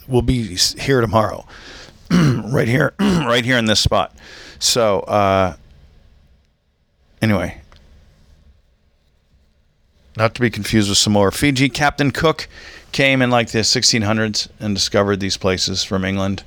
will 0.09 0.23
be 0.23 0.57
here 0.79 1.01
tomorrow, 1.01 1.47
right 2.11 2.69
here, 2.69 2.93
right 3.01 3.45
here 3.45 3.57
in 3.57 3.65
this 3.65 3.81
spot. 3.81 4.15
So, 4.59 5.01
uh, 5.01 5.57
anyway, 7.27 7.61
not 10.17 10.35
to 10.35 10.41
be 10.41 10.49
confused 10.49 10.89
with 10.89 10.99
Samoa 10.99 11.33
Fiji. 11.33 11.69
Captain 11.69 12.13
Cook 12.13 12.49
came 12.93 13.21
in 13.21 13.31
like 13.31 13.51
the 13.51 13.59
1600s 13.59 14.49
and 14.61 14.75
discovered 14.75 15.19
these 15.19 15.37
places 15.37 15.83
from 15.83 16.05
England. 16.05 16.45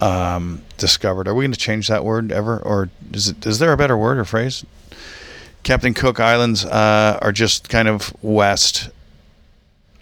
Um, 0.00 0.62
discovered. 0.76 1.28
Are 1.28 1.34
we 1.34 1.44
going 1.44 1.52
to 1.52 1.58
change 1.58 1.86
that 1.88 2.04
word 2.04 2.32
ever, 2.32 2.58
or 2.58 2.90
is 3.12 3.28
it? 3.28 3.46
Is 3.46 3.60
there 3.60 3.72
a 3.72 3.76
better 3.76 3.96
word 3.96 4.18
or 4.18 4.24
phrase? 4.24 4.64
Captain 5.62 5.94
Cook 5.94 6.18
Islands 6.18 6.64
uh, 6.64 7.18
are 7.22 7.32
just 7.32 7.68
kind 7.68 7.86
of 7.86 8.12
west 8.22 8.90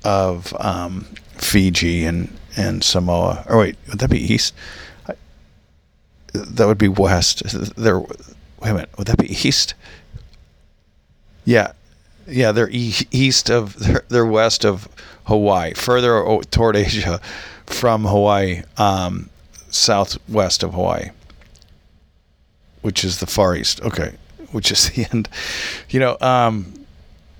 of 0.03 0.55
um, 0.59 1.03
Fiji 1.37 2.05
and 2.05 2.37
and 2.57 2.83
Samoa. 2.83 3.45
Or 3.49 3.59
wait, 3.59 3.77
would 3.89 3.99
that 4.01 4.11
be 4.11 4.19
east? 4.19 4.55
I, 5.07 5.15
that 6.33 6.67
would 6.67 6.79
be 6.79 6.89
west. 6.89 7.43
There. 7.77 8.03
Wait 8.63 8.71
a 8.71 8.75
minute. 8.75 8.91
Would 8.97 9.09
that 9.09 9.19
be 9.19 9.31
east? 9.31 9.75
Yeah, 11.45 11.73
yeah, 12.29 12.53
they're 12.53 12.71
east 12.71 13.51
of 13.51 13.75
they're, 13.75 14.05
they're, 14.09 14.27
west 14.27 14.65
of 14.65 14.89
Hawaii, 15.25 15.75
further 15.75 16.41
toward 16.51 16.77
Asia 16.77 17.21
from 17.67 18.05
Hawaii, 18.05 18.63
um, 18.77 19.31
southwest 19.71 20.63
of 20.63 20.75
Hawaii, 20.75 21.11
which 22.83 23.03
is 23.03 23.19
the 23.19 23.27
far 23.27 23.57
east. 23.57 23.81
Okay, 23.83 24.15
which 24.53 24.71
is 24.71 24.91
the 24.91 25.09
end. 25.13 25.29
You 25.91 25.99
know, 25.99 26.17
um, 26.21 26.73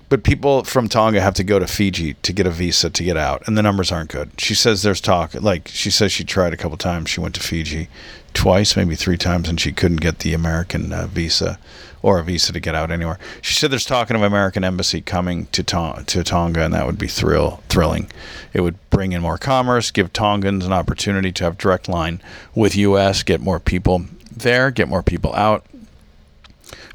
but 0.09 0.23
people 0.23 0.65
from 0.65 0.89
Tonga 0.89 1.21
have 1.21 1.35
to 1.35 1.43
go 1.45 1.57
to 1.57 1.67
Fiji 1.67 2.15
to 2.15 2.33
get 2.33 2.45
a 2.45 2.51
visa 2.51 2.89
to 2.89 3.03
get 3.03 3.15
out, 3.15 3.47
and 3.47 3.57
the 3.57 3.63
numbers 3.63 3.93
aren't 3.93 4.09
good. 4.09 4.31
She 4.37 4.55
says 4.55 4.83
there's 4.83 4.99
talk. 4.99 5.33
Like 5.35 5.69
she 5.69 5.89
says, 5.89 6.11
she 6.11 6.25
tried 6.25 6.51
a 6.51 6.57
couple 6.57 6.77
times. 6.77 7.09
She 7.09 7.21
went 7.21 7.35
to 7.35 7.41
Fiji 7.41 7.87
twice, 8.33 8.75
maybe 8.75 8.95
three 8.95 9.17
times, 9.17 9.49
and 9.49 9.59
she 9.59 9.71
couldn't 9.71 10.01
get 10.01 10.19
the 10.19 10.33
American 10.33 10.91
uh, 10.93 11.07
visa 11.07 11.59
or 12.01 12.19
a 12.19 12.23
visa 12.23 12.51
to 12.51 12.59
get 12.59 12.75
out 12.75 12.91
anywhere. 12.91 13.17
She 13.41 13.53
said 13.53 13.71
there's 13.71 13.85
talking 13.85 14.15
of 14.15 14.21
American 14.21 14.63
embassy 14.63 15.01
coming 15.01 15.47
to 15.47 15.63
to 15.63 16.23
Tonga, 16.23 16.65
and 16.65 16.73
that 16.73 16.85
would 16.85 16.99
be 16.99 17.07
thrill 17.07 17.63
thrilling. 17.69 18.11
It 18.51 18.61
would 18.61 18.77
bring 18.89 19.13
in 19.13 19.21
more 19.21 19.37
commerce, 19.37 19.89
give 19.89 20.11
Tongans 20.13 20.65
an 20.65 20.73
opportunity 20.73 21.31
to 21.31 21.43
have 21.45 21.57
direct 21.57 21.87
line 21.87 22.21
with 22.53 22.75
U.S., 22.75 23.23
get 23.23 23.41
more 23.41 23.59
people 23.59 24.05
there, 24.35 24.69
get 24.69 24.87
more 24.87 25.01
people 25.01 25.33
out. 25.33 25.65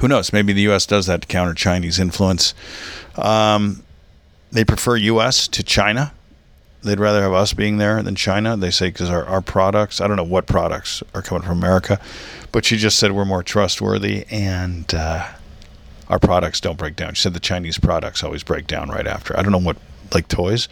Who 0.01 0.09
knows? 0.09 0.33
Maybe 0.33 0.53
the 0.53 0.62
U.S. 0.62 0.87
does 0.87 1.07
that 1.07 1.22
to 1.22 1.27
counter 1.27 1.55
Chinese 1.55 1.98
influence. 1.98 2.55
Um, 3.16 3.83
they 4.53 4.64
prefer 4.64 4.96
U.S. 4.96 5.48
to 5.48 5.62
China. 5.62 6.12
They'd 6.83 7.01
rather 7.01 7.23
have 7.23 7.33
us 7.33 7.53
being 7.53 7.79
there 7.79 8.03
than 8.03 8.14
China. 8.14 8.57
They 8.57 8.71
say 8.71 8.88
because 8.88 9.11
our, 9.11 9.25
our 9.25 9.41
products, 9.41 10.01
I 10.01 10.07
don't 10.07 10.17
know 10.17 10.23
what 10.23 10.47
products 10.47 11.03
are 11.14 11.23
coming 11.23 11.43
from 11.43 11.59
America, 11.59 12.01
but 12.53 12.64
she 12.64 12.77
just 12.77 12.99
said 12.99 13.12
we're 13.12 13.25
more 13.25 13.43
trustworthy 13.43 14.25
and 14.31 14.93
uh, 14.95 15.29
our 16.09 16.19
products 16.19 16.61
don't 16.61 16.79
break 16.79 16.95
down. 16.95 17.14
She 17.14 17.23
said 17.23 17.35
the 17.35 17.41
Chinese 17.41 17.79
products 17.79 18.23
always 18.23 18.43
break 18.43 18.67
down 18.67 18.91
right 18.91 19.07
after. 19.07 19.37
I 19.38 19.43
don't 19.43 19.53
know 19.53 19.59
what, 19.59 19.77
like 20.14 20.29
toys. 20.29 20.69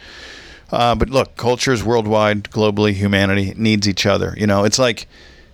Uh, 0.71 0.95
but 0.95 1.09
look, 1.09 1.35
cultures 1.35 1.83
worldwide, 1.83 2.43
globally, 2.45 2.93
humanity 2.93 3.53
needs 3.55 3.87
each 3.87 4.05
other. 4.05 4.33
You 4.37 4.47
know, 4.47 4.63
it's 4.63 4.79
like 4.79 5.07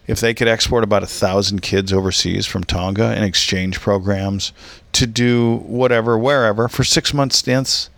if 0.08 0.20
they 0.20 0.34
could 0.34 0.48
export 0.48 0.84
about 0.84 1.04
a 1.04 1.08
thousand 1.08 1.62
kids 1.62 1.94
overseas 1.94 2.46
from 2.46 2.64
Tonga 2.64 3.16
in 3.16 3.24
exchange 3.24 3.80
programs 3.80 4.54
to 4.94 5.08
do 5.08 5.58
whatever, 5.58 6.18
wherever, 6.18 6.68
for 6.68 6.84
six 6.84 7.14
months 7.14 7.38
stints 7.38 7.90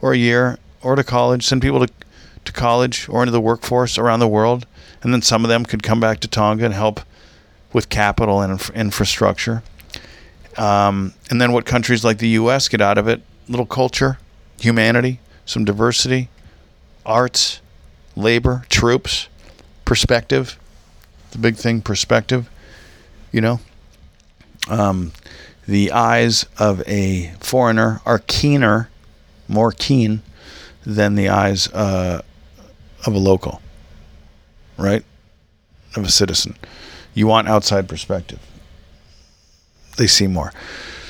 or 0.00 0.12
a 0.12 0.18
year 0.18 0.58
or 0.82 0.96
to 0.96 1.04
college, 1.04 1.44
send 1.44 1.62
people 1.62 1.86
to, 1.86 1.92
to 2.44 2.52
college 2.52 3.08
or 3.08 3.22
into 3.22 3.32
the 3.32 3.40
workforce 3.40 3.98
around 3.98 4.20
the 4.20 4.28
world. 4.28 4.66
And 5.02 5.12
then 5.12 5.22
some 5.22 5.44
of 5.44 5.48
them 5.48 5.64
could 5.64 5.82
come 5.82 6.00
back 6.00 6.20
to 6.20 6.28
Tonga 6.28 6.64
and 6.64 6.74
help 6.74 7.00
with 7.72 7.88
capital 7.88 8.40
and 8.40 8.52
inf- 8.52 8.70
infrastructure. 8.70 9.62
Um, 10.56 11.14
and 11.30 11.40
then 11.40 11.52
what 11.52 11.64
countries 11.64 12.04
like 12.04 12.18
the 12.18 12.28
U.S. 12.28 12.68
get 12.68 12.80
out 12.80 12.98
of 12.98 13.08
it? 13.08 13.22
Little 13.48 13.66
culture, 13.66 14.18
humanity, 14.60 15.20
some 15.46 15.64
diversity, 15.64 16.28
arts, 17.04 17.60
labor, 18.14 18.64
troops, 18.68 19.28
perspective. 19.84 20.58
The 21.30 21.38
big 21.38 21.56
thing, 21.56 21.80
perspective. 21.80 22.48
You 23.32 23.40
know, 23.40 23.60
um, 24.68 25.12
the 25.66 25.90
eyes 25.92 26.44
of 26.58 26.86
a 26.86 27.32
foreigner 27.40 28.00
are 28.04 28.18
keener, 28.18 28.90
more 29.48 29.72
keen 29.72 30.22
than 30.84 31.14
the 31.14 31.28
eyes 31.28 31.68
uh, 31.68 32.22
of 33.06 33.14
a 33.14 33.18
local, 33.18 33.60
right? 34.76 35.04
Of 35.96 36.04
a 36.04 36.10
citizen. 36.10 36.56
You 37.14 37.26
want 37.26 37.48
outside 37.48 37.88
perspective. 37.88 38.40
They 39.96 40.06
see 40.06 40.26
more. 40.26 40.52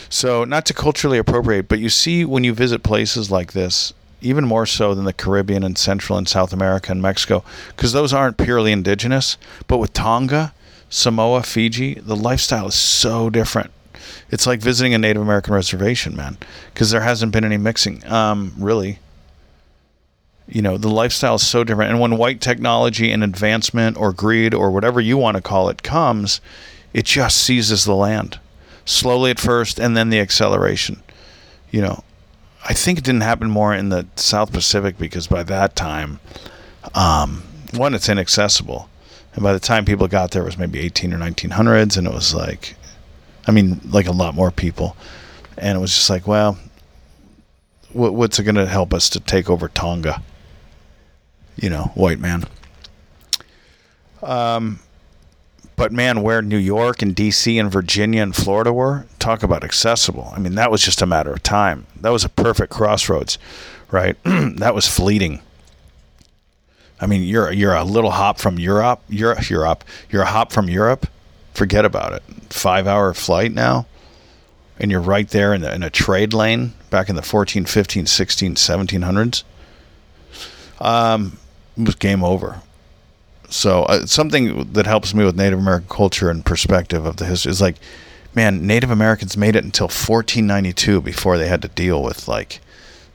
So, 0.09 0.45
not 0.45 0.67
to 0.67 0.75
culturally 0.75 1.19
appropriate, 1.19 1.69
but 1.69 1.79
you 1.79 1.89
see 1.89 2.25
when 2.25 2.45
you 2.45 2.53
visit 2.53 2.83
places 2.83 3.31
like 3.31 3.53
this, 3.53 3.95
even 4.21 4.45
more 4.45 4.67
so 4.67 4.95
than 4.95 5.05
the 5.05 5.13
Caribbean 5.13 5.65
and 5.65 5.79
Central 5.79 6.19
and 6.19 6.29
South 6.29 6.53
America 6.53 6.93
and 6.93 7.01
Mexico, 7.01 7.45
because 7.69 7.93
those 7.93 8.13
aren't 8.13 8.37
purely 8.37 8.73
indigenous. 8.73 9.37
But 9.69 9.79
with 9.79 9.93
Tonga, 9.93 10.53
Samoa, 10.91 11.43
Fiji, 11.43 11.95
the 11.95 12.17
lifestyle 12.17 12.69
is 12.69 12.75
so 12.75 13.31
different. 13.31 13.71
It's 14.31 14.47
like 14.47 14.61
visiting 14.61 14.93
a 14.95 14.99
Native 14.99 15.23
American 15.23 15.55
reservation, 15.55 16.15
man, 16.15 16.37
because 16.73 16.91
there 16.91 17.01
hasn't 17.01 17.33
been 17.33 17.45
any 17.45 17.57
mixing, 17.57 18.07
um, 18.07 18.53
really. 18.59 18.99
You 20.53 20.61
know, 20.61 20.77
the 20.77 20.91
lifestyle 20.91 21.37
is 21.37 21.47
so 21.47 21.65
different. 21.65 21.93
And 21.93 22.01
when 22.01 22.19
white 22.19 22.43
technology 22.43 23.11
and 23.11 23.25
advancement 23.25 23.97
or 23.97 24.13
greed 24.13 24.53
or 24.53 24.71
whatever 24.71 25.01
you 25.01 25.17
want 25.17 25.37
to 25.39 25.43
call 25.43 25.71
it 25.71 25.83
comes, 25.83 26.43
it 26.93 27.07
just 27.07 27.39
seizes 27.39 27.87
the 27.87 27.95
land 27.95 28.39
slowly 28.85 29.31
at 29.31 29.41
first 29.41 29.81
and 29.81 29.97
then 29.97 30.11
the 30.11 30.21
acceleration. 30.21 31.03
You 31.71 31.81
know, 31.81 32.05
I 32.69 32.75
think 32.75 32.99
it 32.99 33.05
didn't 33.05 33.23
happen 33.23 33.49
more 33.49 33.75
in 33.75 33.89
the 33.89 34.07
South 34.17 34.53
Pacific 34.53 34.99
because 34.99 35.27
by 35.27 35.43
that 35.45 35.75
time, 35.75 36.21
um, 36.95 37.45
one, 37.73 37.95
it's 37.95 38.11
inaccessible. 38.11 38.91
And 39.33 39.43
by 39.43 39.55
the 39.55 39.61
time 39.61 39.87
people 39.87 40.07
got 40.07 40.33
there, 40.33 40.43
it 40.43 40.47
was 40.47 40.59
maybe 40.59 40.81
18 40.81 41.15
or 41.15 41.19
1900s, 41.19 41.97
and 41.97 42.07
it 42.07 42.13
was 42.13 42.35
like, 42.35 42.77
I 43.47 43.53
mean, 43.53 43.81
like 43.89 44.07
a 44.07 44.13
lot 44.13 44.35
more 44.35 44.51
people. 44.51 44.99
And 45.57 45.79
it 45.79 45.81
was 45.81 45.95
just 45.95 46.11
like, 46.11 46.27
well, 46.27 46.59
what's 47.93 48.39
it 48.39 48.45
going 48.45 48.57
to 48.57 48.67
help 48.67 48.93
us 48.93 49.09
to 49.11 49.21
take 49.21 49.49
over 49.49 49.69
Tonga? 49.69 50.23
You 51.57 51.71
know, 51.71 51.93
white 51.95 52.19
man. 52.19 52.45
Um, 54.23 54.81
but 55.77 55.93
man, 55.93 56.23
where 56.23 56.43
New 56.43 56.59
York 56.59 57.03
and 57.03 57.15
D.C. 57.15 57.59
and 57.59 57.71
Virginia 57.71 58.23
and 58.23 58.35
Florida 58.35 58.73
were, 58.73 59.07
talk 59.19 59.43
about 59.43 59.65
accessible. 59.65 60.33
I 60.35 60.39
mean, 60.39 60.55
that 60.55 60.71
was 60.71 60.83
just 60.83 61.03
a 61.03 61.07
matter 61.07 61.33
of 61.33 61.43
time. 61.43 61.87
That 62.01 62.11
was 62.11 62.25
a 62.25 62.29
perfect 62.29 62.73
crossroads, 62.73 63.39
right? 63.91 64.17
that 64.25 64.75
was 64.75 64.87
fleeting. 64.87 65.41
I 67.01 67.07
mean, 67.07 67.23
you're 67.23 67.51
you're 67.51 67.75
a 67.75 67.83
little 67.83 68.13
hop 68.13 68.39
from 68.39 68.59
Europe. 68.61 69.01
Europe, 69.09 69.51
Europe. 69.51 69.85
You're 70.09 70.23
a 70.23 70.27
hop 70.27 70.53
from 70.53 70.69
Europe. 70.71 71.09
Forget 71.53 71.85
about 71.85 72.13
it. 72.13 72.23
Five 72.51 72.87
hour 72.87 73.13
flight 73.13 73.53
now, 73.53 73.87
and 74.79 74.91
you're 74.91 75.01
right 75.01 75.29
there 75.29 75.53
in, 75.53 75.63
the, 75.63 75.75
in 75.75 75.83
a 75.83 75.91
trade 75.91 76.33
lane 76.33 76.75
back 76.91 77.09
in 77.09 77.17
the 77.17 77.23
14, 77.23 77.65
15, 77.65 78.07
16, 78.07 78.55
1700s. 78.55 79.43
Um, 80.81 81.39
was 81.77 81.95
game 81.95 82.23
over. 82.25 82.63
So 83.49 83.83
uh, 83.85 84.07
something 84.07 84.73
that 84.73 84.87
helps 84.87 85.15
me 85.15 85.25
with 85.25 85.37
Native 85.37 85.59
American 85.59 85.89
culture 85.89 86.31
and 86.31 86.45
perspective 86.45 87.05
of 87.05 87.17
the 87.19 87.27
history 87.27 87.51
is 87.51 87.61
like, 87.61 87.77
man, 88.35 88.67
Native 88.67 88.91
Americans 88.91 89.37
made 89.37 89.57
it 89.57 89.65
until 89.65 89.85
1492 89.85 91.03
before 91.03 91.37
they 91.37 91.49
had 91.49 91.63
to 91.63 91.69
deal 91.69 92.03
with 92.03 92.29
like 92.29 92.61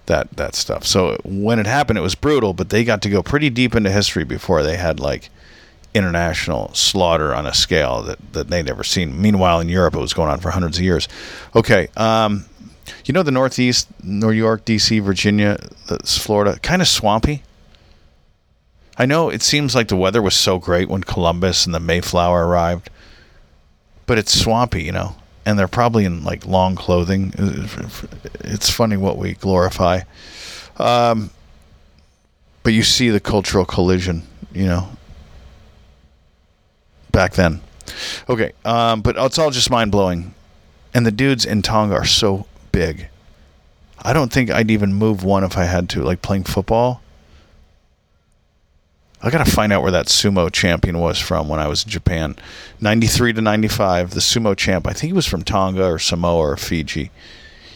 that 0.06 0.32
that 0.38 0.56
stuff. 0.56 0.86
So 0.86 1.18
when 1.24 1.60
it 1.60 1.66
happened, 1.66 1.98
it 1.98 2.04
was 2.04 2.16
brutal, 2.16 2.54
but 2.54 2.70
they 2.70 2.84
got 2.84 3.02
to 3.02 3.10
go 3.10 3.24
pretty 3.24 3.50
deep 3.50 3.76
into 3.76 3.92
history 3.92 4.24
before 4.24 4.64
they 4.64 4.78
had 4.78 5.00
like 5.00 5.30
international 5.94 6.74
slaughter 6.74 7.34
on 7.34 7.46
a 7.46 7.54
scale 7.54 8.04
that, 8.04 8.34
that 8.34 8.50
they'd 8.50 8.66
never 8.66 8.84
seen. 8.84 9.20
Meanwhile, 9.20 9.60
in 9.60 9.70
Europe, 9.70 9.96
it 9.96 10.00
was 10.00 10.14
going 10.14 10.30
on 10.30 10.40
for 10.40 10.52
hundreds 10.52 10.78
of 10.78 10.84
years. 10.84 11.08
Okay, 11.56 11.88
um, 11.98 12.46
you 13.06 13.14
know 13.14 13.24
the 13.24 13.32
Northeast, 13.32 13.88
New 14.04 14.32
York, 14.32 14.66
D.C., 14.66 15.00
Virginia, 15.00 15.58
Florida, 16.06 16.60
kind 16.60 16.82
of 16.82 16.88
swampy. 16.88 17.44
I 18.98 19.06
know 19.06 19.30
it 19.30 19.44
seems 19.44 19.76
like 19.76 19.90
the 19.90 19.96
weather 19.96 20.22
was 20.22 20.34
so 20.34 20.58
great 20.58 20.90
when 20.90 21.04
Columbus 21.04 21.66
and 21.66 21.76
the 21.76 21.80
Mayflower 21.80 22.48
arrived, 22.48 22.90
but 24.08 24.18
it's 24.18 24.38
swampy, 24.38 24.84
you 24.84 24.92
know, 24.92 25.16
and 25.46 25.58
they're 25.58 25.68
probably 25.68 26.04
in 26.04 26.24
like 26.24 26.48
long 26.48 26.76
clothing. 26.76 27.32
It's 28.42 28.72
funny 28.72 28.98
what 28.98 29.18
we 29.18 29.34
glorify. 29.34 30.02
Um, 30.78 31.30
but 32.64 32.74
you 32.74 32.82
see 32.82 33.10
the 33.10 33.20
cultural 33.20 33.66
collision, 33.66 34.24
you 34.52 34.66
know, 34.66 34.90
back 37.12 37.34
then. 37.34 37.62
Okay, 38.28 38.52
um, 38.66 39.02
but 39.02 39.16
it's 39.18 39.38
all 39.38 39.52
just 39.52 39.70
mind 39.70 39.92
blowing. 39.92 40.34
And 40.94 41.06
the 41.06 41.12
dudes 41.12 41.46
in 41.46 41.62
Tonga 41.62 41.94
are 41.94 42.06
so 42.06 42.48
big. 42.72 43.10
I 44.02 44.14
don't 44.14 44.32
think 44.32 44.50
I'd 44.50 44.72
even 44.72 44.94
move 44.94 45.24
one 45.24 45.44
if 45.44 45.56
I 45.56 45.66
had 45.66 45.88
to, 45.90 46.02
like 46.02 46.24
playing 46.24 46.46
football 46.46 47.02
I 49.22 49.32
got 49.32 49.44
to 49.44 49.52
find 49.52 49.74
out 49.74 49.82
where 49.82 49.92
that 49.92 50.06
sumo 50.08 50.52
champion 50.52 51.00
was 51.00 51.20
from 51.20 51.50
when 51.50 51.60
I 51.60 51.68
was 51.68 51.84
in 51.84 51.90
Japan. 51.90 52.36
93 52.82 53.34
to 53.34 53.42
95, 53.42 54.12
the 54.12 54.20
sumo 54.20 54.56
champ, 54.56 54.86
I 54.86 54.94
think 54.94 55.10
he 55.10 55.14
was 55.14 55.26
from 55.26 55.44
Tonga 55.44 55.86
or 55.86 55.98
Samoa 55.98 56.52
or 56.52 56.58
Fiji. 56.58 57.10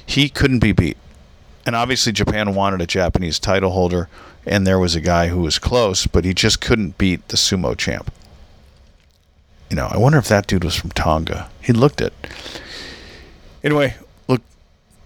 He 0.05 0.29
couldn't 0.29 0.59
be 0.59 0.71
beat. 0.71 0.97
And 1.65 1.75
obviously, 1.75 2.11
Japan 2.11 2.53
wanted 2.53 2.81
a 2.81 2.87
Japanese 2.87 3.39
title 3.39 3.71
holder, 3.71 4.07
and 4.45 4.67
there 4.67 4.79
was 4.79 4.95
a 4.95 5.01
guy 5.01 5.27
who 5.27 5.41
was 5.41 5.57
close, 5.57 6.05
but 6.05 6.25
he 6.25 6.33
just 6.33 6.61
couldn't 6.61 6.97
beat 6.97 7.27
the 7.29 7.37
sumo 7.37 7.75
champ. 7.75 8.11
You 9.69 9.75
know, 9.75 9.87
I 9.89 9.97
wonder 9.97 10.19
if 10.19 10.27
that 10.27 10.47
dude 10.47 10.63
was 10.63 10.75
from 10.75 10.91
Tonga. 10.91 11.49
He 11.61 11.73
looked 11.73 12.01
it. 12.01 12.13
Anyway, 13.63 13.95
look, 14.27 14.41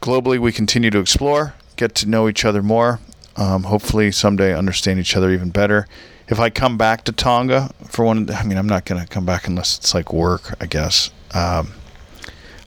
globally, 0.02 0.39
we 0.39 0.52
continue 0.52 0.89
to 0.89 1.00
explore, 1.00 1.54
get 1.76 1.95
to 1.95 2.10
know 2.10 2.28
each 2.28 2.43
other 2.43 2.63
more, 2.63 3.00
um, 3.38 3.63
hopefully, 3.63 4.12
someday 4.12 4.54
understand 4.54 5.00
each 5.00 5.15
other 5.15 5.32
even 5.32 5.50
better 5.50 5.88
if 6.28 6.40
I 6.40 6.50
come 6.50 6.78
back 6.78 7.04
to 7.06 7.12
Tonga 7.12 7.70
for 7.88 8.06
one, 8.06 8.30
I 8.30 8.44
mean, 8.44 8.58
I'm 8.58 8.68
not 8.68 8.86
going 8.86 9.02
to 9.02 9.08
come 9.08 9.26
back 9.26 9.48
unless 9.48 9.78
it's 9.78 9.94
like 9.94 10.12
work, 10.12 10.56
I 10.60 10.66
guess. 10.66 11.12
Um, 11.34 11.74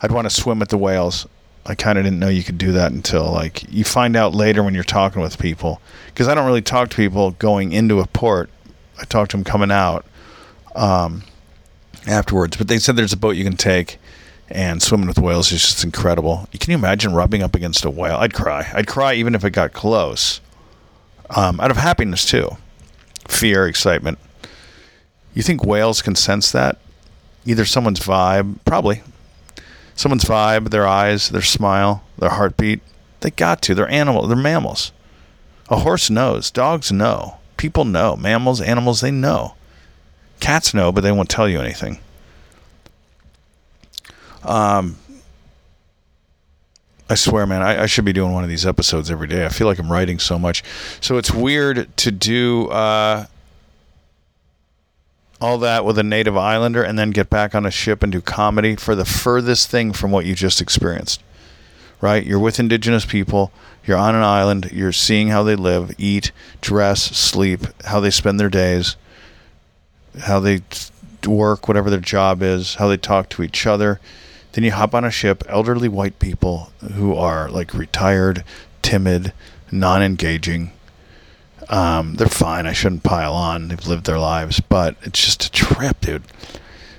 I'd 0.01 0.13
want 0.13 0.29
to 0.29 0.35
swim 0.35 0.61
with 0.61 0.69
the 0.69 0.79
whales. 0.79 1.27
I 1.67 1.75
kind 1.75 1.99
of 1.99 2.05
didn't 2.05 2.21
know 2.21 2.29
you 2.29 2.45
could 2.45 2.57
do 2.57 2.73
that 2.73 2.93
until 2.93 3.31
like 3.31 3.71
you 3.71 3.85
find 3.85 4.17
out 4.17 4.35
later 4.35 4.63
when 4.63 4.75
you're 4.75 4.85
talking 4.85 5.21
with 5.21 5.39
people. 5.39 5.83
Because 6.07 6.29
I 6.29 6.35
don't 6.35 6.47
really 6.47 6.63
talk 6.63 6.91
to 6.91 6.97
people 6.97 7.33
going 7.33 7.73
into 7.73 8.01
a 8.01 8.07
port. 8.07 8.49
I 8.99 9.05
talk 9.05 9.29
to 9.31 9.37
them 9.37 9.45
coming 9.45 9.71
out 9.71 10.07
um, 10.75 11.25
afterwards. 12.07 12.57
But 12.57 12.69
they 12.69 12.79
said 12.79 12.97
there's 12.97 13.13
a 13.13 13.19
boat 13.19 13.37
you 13.37 13.45
can 13.45 13.57
take, 13.57 13.99
and 14.49 14.81
swimming 14.81 15.09
with 15.09 15.19
whales 15.19 15.51
is 15.51 15.63
just 15.63 15.85
incredible. 15.85 16.49
Can 16.59 16.71
you 16.71 16.79
imagine 16.79 17.13
rubbing 17.13 17.43
up 17.43 17.57
against 17.57 17.85
a 17.85 17.91
whale? 17.91 18.17
I'd 18.17 18.35
cry. 18.35 18.71
I'd 18.73 18.87
cry 18.87 19.15
even 19.15 19.35
if 19.35 19.45
it 19.45 19.51
got 19.51 19.73
close. 19.73 20.41
Um, 21.31 21.61
out 21.61 21.71
of 21.71 21.77
happiness 21.77 22.25
too 22.25 22.57
fear, 23.29 23.67
excitement. 23.67 24.19
You 25.35 25.43
think 25.43 25.65
whales 25.65 26.03
can 26.03 26.17
sense 26.17 26.51
that? 26.51 26.79
Either 27.47 27.65
someone's 27.65 28.01
vibe, 28.01 28.57
probably. 28.65 29.03
Someone's 29.95 30.25
vibe, 30.25 30.71
their 30.71 30.87
eyes, 30.87 31.29
their 31.29 31.43
smile, 31.43 32.03
their 32.19 32.31
heartbeat. 32.31 32.81
They 33.21 33.31
got 33.31 33.63
to. 33.63 33.75
They're 33.75 33.89
animals. 33.89 34.29
They're 34.29 34.37
mammals. 34.37 34.93
A 35.69 35.79
horse 35.79 36.11
knows. 36.11 36.51
Dogs 36.51 36.91
know. 36.91 37.39
People 37.57 37.85
know. 37.85 38.17
Mammals, 38.17 38.61
animals, 38.61 39.01
they 39.01 39.11
know. 39.11 39.55
Cats 40.41 40.73
know, 40.73 40.93
but 40.93 41.03
they 41.03 41.13
won't 41.13 41.29
tell 41.29 41.49
you 41.49 41.61
anything. 41.61 41.99
Um, 44.45 44.97
I 47.11 47.15
swear, 47.15 47.47
man, 47.47 47.63
I, 47.63 47.85
I, 47.85 47.87
should 47.87 48.05
be 48.05 48.13
doing 48.13 48.33
one 48.33 48.45
of 48.45 48.51
these 48.51 48.67
episodes 48.67 49.11
every 49.11 49.29
day. 49.29 49.47
I 49.47 49.49
feel 49.49 49.67
like 49.67 49.79
I'm 49.79 49.91
writing 49.91 50.19
so 50.19 50.39
much. 50.39 50.63
So 51.01 51.17
it's 51.17 51.31
weird 51.31 51.97
to 51.97 52.11
do 52.11 52.69
uh, 52.69 53.25
all 55.41 55.59
that 55.59 55.87
with 55.87 55.99
a 55.99 56.03
native 56.03 56.37
islander 56.37 56.83
and 56.83 56.99
then 56.99 57.11
get 57.11 57.31
back 57.31 57.55
on 57.55 57.65
a 57.65 57.71
ship 57.71 58.03
and 58.03 58.13
do 58.13 58.21
comedy 58.21 58.77
for 58.77 58.95
the 58.95 59.07
furthest 59.07 59.71
thing 59.71 59.95
from 59.95 60.11
what 60.11 60.27
you 60.27 60.35
just 60.35 60.61
experienced. 60.61 61.23
Right? 62.01 62.25
You're 62.25 62.39
with 62.39 62.61
indigenous 62.61 63.05
people, 63.07 63.53
You're 63.85 63.97
on 63.97 64.15
an 64.15 64.23
island. 64.23 64.71
You're 64.71 64.93
seeing 64.93 65.29
how 65.29 65.43
they 65.43 65.57
live, 65.57 65.93
eat, 65.99 66.31
dress, 66.61 67.03
sleep, 67.03 67.63
how 67.85 68.01
they 68.01 68.11
spend 68.11 68.39
their 68.39 68.51
days, 68.51 68.97
how 70.21 70.41
they 70.41 70.61
work, 71.27 71.67
whatever 71.67 71.89
their 71.89 71.99
job 71.99 72.43
is, 72.43 72.75
how 72.75 72.87
they 72.87 72.99
talk 72.99 73.31
to 73.31 73.43
each 73.43 73.67
other. 73.67 73.99
Then 74.59 74.65
you 74.65 74.73
hop 74.73 74.93
on 74.93 75.05
a 75.05 75.11
ship, 75.13 75.45
elderly 75.47 75.89
white 75.89 76.19
people 76.19 76.73
who 76.95 77.15
are 77.15 77.49
like 77.49 77.73
retired, 77.75 78.43
timid, 78.83 79.33
non 79.71 80.03
engaging. 80.03 80.73
Um, 81.69 82.17
they're 82.17 82.27
fine. 82.27 82.67
I 82.67 82.73
shouldn't 82.73 83.05
pile 83.05 83.35
on. 83.35 83.69
They've 83.69 83.87
lived 83.87 84.07
their 84.07 84.19
lives, 84.19 84.59
but 84.59 84.97
it's 85.03 85.25
just 85.25 85.45
a 85.45 85.51
trip, 85.53 86.01
dude. 86.01 86.25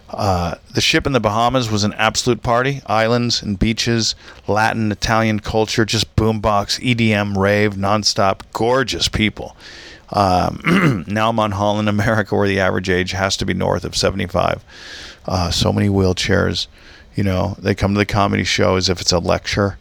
Uh, 0.10 0.56
the 0.74 0.80
ship 0.80 1.06
in 1.06 1.12
the 1.12 1.20
Bahamas 1.20 1.70
was 1.70 1.84
an 1.84 1.92
absolute 1.96 2.42
party. 2.42 2.82
Islands 2.86 3.42
and 3.42 3.60
beaches, 3.60 4.16
Latin, 4.48 4.90
Italian 4.90 5.42
culture, 5.42 5.84
just 5.84 6.16
boombox, 6.16 6.80
EDM, 6.80 7.36
rave, 7.36 7.74
nonstop. 7.74 8.40
Gorgeous 8.54 9.10
people. 9.10 9.58
Um, 10.12 11.04
now 11.10 11.28
I'm 11.28 11.40
on 11.42 11.52
Holland, 11.52 11.90
America, 11.90 12.38
where 12.38 12.48
the 12.48 12.62
average 12.62 12.90
age 12.90 13.12
has 13.12 13.36
to 13.36 13.46
be 13.46 13.54
north 13.54 13.84
of 13.84 13.98
75. 13.98 14.64
Uh, 15.26 15.52
so 15.52 15.74
many 15.74 15.90
wheelchairs. 15.90 16.68
You 17.20 17.26
know, 17.26 17.58
they 17.60 17.76
come 17.76 17.96
to 17.96 17.98
the 17.98 18.06
comedy 18.06 18.46
show 18.46 18.78
as 18.78 18.88
if 18.88 19.02
it's 19.02 19.12
a 19.12 19.20
lecture. 19.20 19.78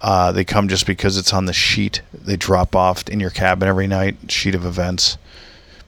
Uh, 0.00 0.30
they 0.30 0.44
come 0.44 0.68
just 0.68 0.86
because 0.86 1.18
it's 1.18 1.32
on 1.32 1.46
the 1.46 1.52
sheet. 1.52 2.00
They 2.14 2.36
drop 2.36 2.76
off 2.76 3.08
in 3.08 3.18
your 3.18 3.30
cabin 3.30 3.68
every 3.68 3.88
night, 3.88 4.30
sheet 4.30 4.54
of 4.54 4.64
events. 4.64 5.18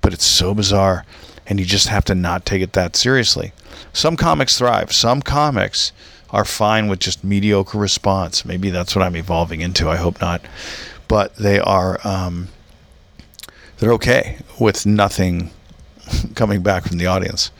But 0.00 0.12
it's 0.12 0.26
so 0.26 0.52
bizarre 0.52 1.06
and 1.46 1.60
you 1.60 1.64
just 1.64 1.86
have 1.86 2.04
to 2.06 2.16
not 2.16 2.44
take 2.44 2.62
it 2.62 2.72
that 2.72 2.96
seriously. 2.96 3.52
Some 3.92 4.16
comics 4.16 4.58
thrive. 4.58 4.92
Some 4.92 5.22
comics 5.22 5.92
are 6.30 6.44
fine 6.44 6.88
with 6.88 6.98
just 6.98 7.22
mediocre 7.22 7.78
response. 7.78 8.44
Maybe 8.44 8.70
that's 8.70 8.96
what 8.96 9.04
I'm 9.04 9.14
evolving 9.14 9.60
into. 9.60 9.88
I 9.88 9.98
hope 9.98 10.20
not, 10.20 10.44
but 11.06 11.36
they 11.36 11.60
are 11.60 12.00
um, 12.02 12.48
they're 13.78 13.92
okay 13.92 14.38
with 14.58 14.84
nothing 14.84 15.52
coming 16.34 16.60
back 16.60 16.82
from 16.82 16.98
the 16.98 17.06
audience 17.06 17.52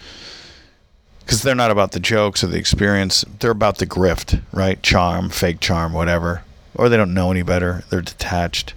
because 1.24 1.42
they're 1.42 1.54
not 1.54 1.70
about 1.70 1.92
the 1.92 2.00
jokes 2.00 2.44
or 2.44 2.48
the 2.48 2.58
experience. 2.58 3.24
They're 3.40 3.50
about 3.50 3.78
the 3.78 3.87
grift, 3.87 4.42
right? 4.52 4.82
Charm, 4.82 5.30
fake 5.30 5.60
charm, 5.60 5.92
whatever. 5.92 6.42
Or 6.74 6.88
they 6.88 6.96
don't 6.96 7.14
know 7.14 7.30
any 7.30 7.42
better. 7.42 7.84
They're 7.88 8.02
detached, 8.02 8.74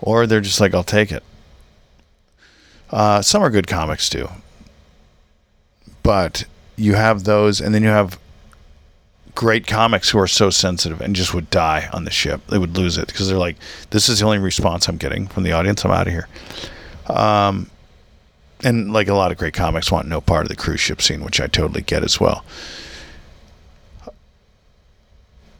or 0.00 0.26
they're 0.26 0.40
just 0.40 0.60
like, 0.60 0.72
"I'll 0.74 0.84
take 0.84 1.10
it." 1.10 1.22
Uh, 2.90 3.22
some 3.22 3.42
are 3.42 3.50
good 3.50 3.66
comics 3.66 4.08
too, 4.08 4.28
but 6.02 6.44
you 6.76 6.94
have 6.94 7.24
those, 7.24 7.60
and 7.60 7.74
then 7.74 7.82
you 7.82 7.88
have 7.88 8.18
great 9.34 9.66
comics 9.66 10.10
who 10.10 10.18
are 10.18 10.28
so 10.28 10.50
sensitive 10.50 11.00
and 11.00 11.16
just 11.16 11.32
would 11.34 11.48
die 11.50 11.88
on 11.92 12.04
the 12.04 12.10
ship. 12.10 12.40
They 12.48 12.58
would 12.58 12.76
lose 12.76 12.98
it 12.98 13.08
because 13.08 13.28
they're 13.28 13.38
like, 13.38 13.56
"This 13.90 14.08
is 14.08 14.20
the 14.20 14.24
only 14.24 14.38
response 14.38 14.88
I'm 14.88 14.98
getting 14.98 15.26
from 15.26 15.42
the 15.42 15.52
audience. 15.52 15.84
I'm 15.84 15.90
out 15.90 16.06
of 16.06 16.12
here." 16.12 16.28
Um, 17.08 17.68
and 18.64 18.92
like 18.92 19.08
a 19.08 19.14
lot 19.14 19.32
of 19.32 19.38
great 19.38 19.54
comics 19.54 19.90
want 19.90 20.08
no 20.08 20.20
part 20.20 20.42
of 20.42 20.48
the 20.48 20.56
cruise 20.56 20.80
ship 20.80 21.02
scene, 21.02 21.24
which 21.24 21.40
I 21.40 21.46
totally 21.46 21.82
get 21.82 22.04
as 22.04 22.20
well. 22.20 22.44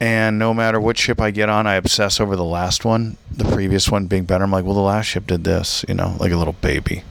And 0.01 0.39
no 0.39 0.53
matter 0.53 0.81
what 0.81 0.99
ship 0.99 1.21
I 1.21 1.31
get 1.31 1.49
on, 1.49 1.67
I 1.67 1.75
obsess 1.75 2.21
over 2.21 2.35
the 2.35 2.45
last 2.45 2.85
one, 2.85 3.17
the 3.31 3.45
previous 3.45 3.89
one 3.89 4.07
being 4.07 4.25
better. 4.25 4.43
I'm 4.43 4.51
like, 4.51 4.65
well, 4.65 4.75
the 4.75 4.81
last 4.81 5.07
ship 5.07 5.29
did 5.29 5.45
this, 5.45 5.85
you 5.89 5.95
know, 5.95 6.17
like 6.19 6.33
a 6.33 6.37
little 6.37 6.55
baby 6.55 7.05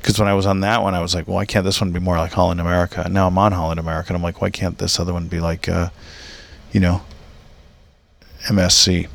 because 0.00 0.18
when 0.18 0.28
I 0.28 0.34
was 0.34 0.46
on 0.46 0.60
that 0.60 0.82
one, 0.82 0.94
I 0.94 1.00
was 1.00 1.14
like, 1.14 1.26
well, 1.26 1.36
why 1.36 1.44
can't 1.44 1.64
this 1.64 1.80
one 1.80 1.92
be 1.92 2.00
more 2.00 2.16
like 2.16 2.32
Holland 2.32 2.60
America? 2.60 3.02
And 3.04 3.12
now 3.12 3.26
I'm 3.26 3.36
on 3.36 3.52
Holland 3.52 3.78
America, 3.78 4.08
and 4.08 4.16
I'm 4.16 4.22
like, 4.22 4.40
why 4.40 4.48
can't 4.48 4.78
this 4.78 4.98
other 4.98 5.12
one 5.12 5.28
be 5.28 5.40
like, 5.40 5.68
uh, 5.68 5.90
you 6.72 6.80
know, 6.80 7.02
MSC? 8.48 9.08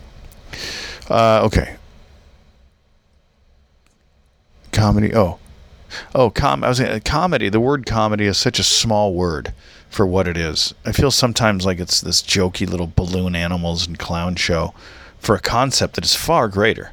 Uh, 1.10 1.42
okay. 1.46 1.78
Comedy. 4.72 5.16
Oh, 5.16 5.40
oh, 6.14 6.30
com. 6.30 6.64
I 6.64 6.70
was 6.70 6.78
saying, 6.78 7.02
comedy. 7.02 7.50
The 7.50 7.60
word 7.60 7.86
comedy 7.86 8.26
is 8.26 8.38
such 8.38 8.60
a 8.60 8.64
small 8.64 9.14
word 9.14 9.54
for 9.90 10.06
what 10.06 10.28
it 10.28 10.38
is. 10.38 10.74
I 10.86 10.92
feel 10.92 11.12
sometimes 11.12 11.66
like 11.66 11.80
it's 11.80 12.02
this 12.02 12.22
jokey 12.22 12.70
little 12.70 12.92
balloon 12.96 13.36
animals 13.36 13.88
and 13.88 13.98
clown 13.98 14.36
show 14.36 14.74
for 15.20 15.36
a 15.36 15.42
concept 15.42 15.96
that 15.96 16.06
is 16.06 16.16
far 16.16 16.48
greater 16.48 16.92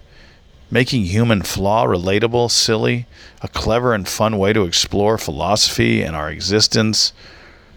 making 0.73 1.05
human 1.05 1.43
flaw 1.43 1.85
relatable, 1.85 2.51
silly, 2.51 3.07
a 3.43 3.49
clever 3.49 3.93
and 3.93 4.09
fun 4.09 4.39
way 4.39 4.55
to 4.55 4.65
explore 4.65 5.19
philosophy 5.19 6.03
and 6.03 6.17
our 6.17 6.31
existence. 6.31 7.13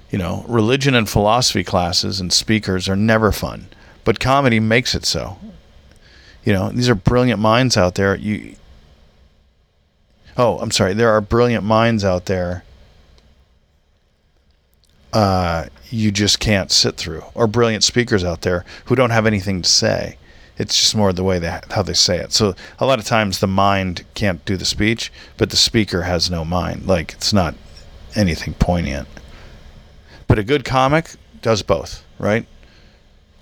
You 0.09 0.17
know, 0.17 0.45
religion 0.47 0.95
and 0.95 1.07
philosophy 1.07 1.63
classes 1.63 2.21
and 2.21 2.31
speakers 2.31 2.87
are 2.87 2.95
never 2.95 3.33
fun, 3.33 3.67
but 4.05 4.21
comedy 4.21 4.61
makes 4.61 4.95
it 4.95 5.05
so. 5.05 5.37
You 6.45 6.53
know, 6.53 6.69
these 6.69 6.87
are 6.87 6.95
brilliant 6.95 7.41
minds 7.41 7.75
out 7.75 7.95
there. 7.95 8.15
You 8.15 8.55
Oh, 10.37 10.59
I'm 10.59 10.71
sorry. 10.71 10.93
There 10.93 11.09
are 11.09 11.21
brilliant 11.21 11.63
minds 11.63 12.03
out 12.03 12.25
there 12.25 12.63
uh, 15.15 15.67
you 15.89 16.11
just 16.11 16.41
can't 16.41 16.69
sit 16.71 16.97
through, 16.97 17.23
or 17.33 17.47
brilliant 17.47 17.85
speakers 17.85 18.23
out 18.23 18.41
there 18.41 18.65
who 18.85 18.95
don't 18.95 19.11
have 19.11 19.25
anything 19.25 19.61
to 19.61 19.69
say. 19.69 20.17
It's 20.57 20.77
just 20.77 20.93
more 20.93 21.13
the 21.13 21.23
way 21.23 21.39
that 21.39 21.71
how 21.71 21.83
they 21.83 21.93
say 21.93 22.17
it. 22.17 22.33
So 22.33 22.53
a 22.79 22.85
lot 22.85 22.99
of 22.99 23.05
times 23.05 23.39
the 23.39 23.47
mind 23.47 24.03
can't 24.13 24.43
do 24.43 24.57
the 24.57 24.65
speech, 24.65 25.11
but 25.37 25.49
the 25.49 25.55
speaker 25.55 26.01
has 26.03 26.29
no 26.29 26.43
mind. 26.43 26.85
Like 26.85 27.13
it's 27.13 27.31
not 27.31 27.55
anything 28.13 28.55
poignant. 28.55 29.07
But 30.27 30.37
a 30.37 30.43
good 30.43 30.65
comic 30.65 31.11
does 31.41 31.61
both, 31.61 32.03
right? 32.19 32.45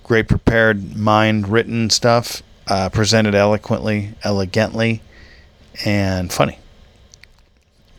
Great 0.03 0.27
prepared 0.27 0.95
mind 0.95 1.47
written 1.47 1.89
stuff, 1.89 2.43
uh, 2.67 2.89
presented 2.89 3.34
eloquently, 3.34 4.13
elegantly, 4.23 5.01
and 5.86 6.32
funny. 6.32 6.60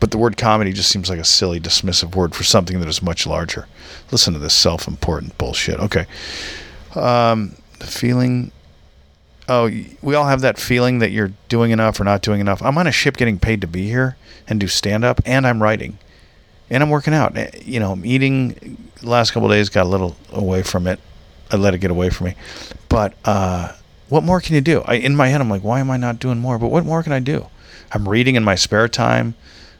But 0.05 0.11
the 0.11 0.19
word 0.19 0.37
comedy 0.37 0.71
just 0.71 0.91
seems 0.91 1.09
like 1.09 1.17
a 1.17 1.23
silly, 1.23 1.59
dismissive 1.59 2.15
word 2.15 2.35
for 2.35 2.43
something 2.43 2.79
that 2.79 2.87
is 2.87 3.01
much 3.01 3.25
larger. 3.25 3.67
Listen 4.11 4.33
to 4.33 4.39
this 4.39 4.53
self 4.53 4.87
important 4.87 5.35
bullshit. 5.39 5.79
Okay. 5.79 6.05
Um, 6.93 7.55
the 7.79 7.87
feeling 7.87 8.51
oh, 9.49 9.67
we 10.03 10.13
all 10.13 10.27
have 10.27 10.41
that 10.41 10.59
feeling 10.59 10.99
that 10.99 11.09
you're 11.09 11.31
doing 11.49 11.71
enough 11.71 11.99
or 11.99 12.03
not 12.03 12.21
doing 12.21 12.39
enough. 12.39 12.61
I'm 12.61 12.77
on 12.77 12.85
a 12.85 12.91
ship 12.91 13.17
getting 13.17 13.39
paid 13.39 13.61
to 13.61 13.67
be 13.67 13.87
here 13.87 14.15
and 14.47 14.59
do 14.59 14.67
stand 14.67 15.03
up, 15.03 15.21
and 15.25 15.47
I'm 15.47 15.59
writing, 15.59 15.97
and 16.69 16.83
I'm 16.83 16.91
working 16.91 17.15
out. 17.15 17.35
Eh, 17.35 17.49
you 17.63 17.79
know, 17.79 17.93
I'm 17.93 18.05
eating. 18.05 18.77
The 19.01 19.09
last 19.09 19.31
couple 19.31 19.49
days 19.49 19.69
got 19.69 19.87
a 19.87 19.89
little 19.89 20.15
away 20.31 20.61
from 20.61 20.85
it. 20.85 20.99
I 21.49 21.55
let 21.55 21.73
it 21.73 21.79
get 21.79 21.89
away 21.89 22.11
from 22.11 22.27
me, 22.27 22.35
but 22.89 23.15
uh, 23.25 23.71
what 24.09 24.23
more 24.23 24.39
can 24.39 24.53
you 24.53 24.61
do? 24.61 24.83
I, 24.85 24.97
in 24.97 25.15
my 25.15 25.29
head, 25.29 25.41
I'm 25.41 25.49
like, 25.49 25.63
why 25.63 25.79
am 25.79 25.89
I 25.89 25.97
not 25.97 26.19
doing 26.19 26.37
more? 26.37 26.59
But 26.59 26.67
what 26.67 26.85
more 26.85 27.01
can 27.01 27.11
I 27.11 27.21
do? 27.21 27.47
I'm 27.91 28.07
reading 28.07 28.35
in 28.35 28.43
my 28.43 28.53
spare 28.53 28.87
time. 28.87 29.33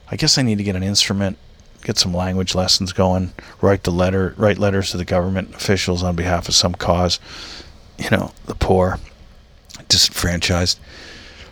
I 0.10 0.16
guess 0.16 0.38
I 0.38 0.42
need 0.42 0.58
to 0.58 0.64
get 0.64 0.76
an 0.76 0.84
instrument, 0.84 1.38
get 1.84 1.98
some 1.98 2.14
language 2.14 2.56
lessons 2.56 2.94
going, 2.94 3.34
write 3.62 3.84
the 3.84 3.92
letter, 3.92 4.34
write 4.38 4.58
letters 4.58 4.92
to 4.92 4.98
the 4.98 5.06
government 5.06 5.56
officials 5.56 6.04
on 6.04 6.16
behalf 6.16 6.48
of 6.48 6.56
some 6.56 6.76
cause. 6.76 7.20
You 7.98 8.10
know, 8.10 8.32
the 8.46 8.56
poor 8.56 9.00
disenfranchised. 9.88 10.80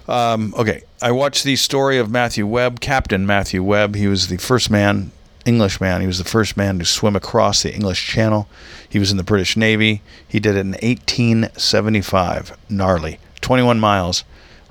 Um, 0.07 0.53
okay, 0.57 0.83
I 1.01 1.11
watched 1.11 1.43
the 1.43 1.55
story 1.55 1.97
of 1.97 2.11
Matthew 2.11 2.45
Webb, 2.45 2.79
Captain 2.79 3.25
Matthew 3.25 3.63
Webb. 3.63 3.95
He 3.95 4.07
was 4.07 4.27
the 4.27 4.37
first 4.37 4.69
man, 4.69 5.11
English 5.45 5.79
man. 5.79 6.01
He 6.01 6.07
was 6.07 6.17
the 6.17 6.23
first 6.23 6.57
man 6.57 6.79
to 6.79 6.85
swim 6.85 7.15
across 7.15 7.63
the 7.63 7.73
English 7.73 8.05
Channel. 8.05 8.47
He 8.87 8.99
was 8.99 9.11
in 9.11 9.17
the 9.17 9.23
British 9.23 9.55
Navy. 9.55 10.01
He 10.27 10.39
did 10.39 10.55
it 10.55 10.61
in 10.61 10.71
1875. 10.71 12.57
Gnarly, 12.69 13.19
21 13.41 13.79
miles 13.79 14.25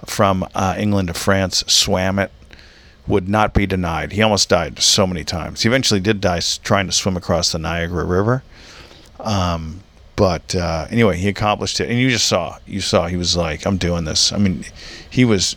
from 0.04 0.46
uh, 0.54 0.74
England 0.76 1.08
to 1.08 1.14
France. 1.14 1.64
Swam 1.66 2.18
it. 2.18 2.30
Would 3.08 3.28
not 3.28 3.52
be 3.52 3.66
denied. 3.66 4.12
He 4.12 4.22
almost 4.22 4.48
died 4.48 4.78
so 4.78 5.06
many 5.06 5.24
times. 5.24 5.62
He 5.62 5.68
eventually 5.68 6.00
did 6.00 6.20
die 6.20 6.40
trying 6.62 6.86
to 6.86 6.92
swim 6.92 7.16
across 7.16 7.50
the 7.50 7.58
Niagara 7.58 8.04
River. 8.04 8.44
Um, 9.18 9.80
but 10.16 10.54
uh, 10.54 10.86
anyway, 10.90 11.16
he 11.16 11.28
accomplished 11.28 11.80
it, 11.80 11.88
and 11.88 11.98
you 11.98 12.10
just 12.10 12.26
saw, 12.26 12.58
you 12.66 12.80
saw, 12.80 13.06
he 13.06 13.16
was 13.16 13.36
like, 13.36 13.66
"I'm 13.66 13.76
doing 13.76 14.04
this." 14.04 14.32
I 14.32 14.38
mean, 14.38 14.64
he 15.08 15.24
was 15.24 15.56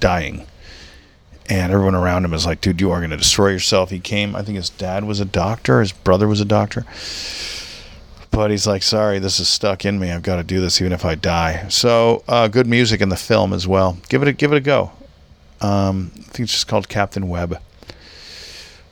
dying, 0.00 0.46
and 1.50 1.72
everyone 1.72 1.94
around 1.94 2.24
him 2.24 2.32
is 2.32 2.46
like, 2.46 2.60
"Dude, 2.60 2.80
you 2.80 2.90
are 2.90 3.00
going 3.00 3.10
to 3.10 3.16
destroy 3.16 3.48
yourself." 3.48 3.90
He 3.90 4.00
came. 4.00 4.36
I 4.36 4.42
think 4.42 4.56
his 4.56 4.70
dad 4.70 5.04
was 5.04 5.20
a 5.20 5.24
doctor, 5.24 5.80
his 5.80 5.92
brother 5.92 6.28
was 6.28 6.40
a 6.40 6.44
doctor, 6.44 6.86
but 8.30 8.50
he's 8.50 8.66
like, 8.66 8.82
"Sorry, 8.82 9.18
this 9.18 9.40
is 9.40 9.48
stuck 9.48 9.84
in 9.84 9.98
me. 9.98 10.12
I've 10.12 10.22
got 10.22 10.36
to 10.36 10.44
do 10.44 10.60
this, 10.60 10.80
even 10.80 10.92
if 10.92 11.04
I 11.04 11.14
die." 11.14 11.66
So, 11.68 12.22
uh, 12.28 12.48
good 12.48 12.66
music 12.66 13.00
in 13.00 13.08
the 13.08 13.16
film 13.16 13.52
as 13.52 13.66
well. 13.66 13.98
Give 14.08 14.22
it 14.22 14.28
a 14.28 14.32
give 14.32 14.52
it 14.52 14.56
a 14.56 14.60
go. 14.60 14.92
Um, 15.60 16.12
I 16.14 16.20
think 16.20 16.40
it's 16.40 16.52
just 16.52 16.68
called 16.68 16.88
Captain 16.88 17.28
Webb. 17.28 17.60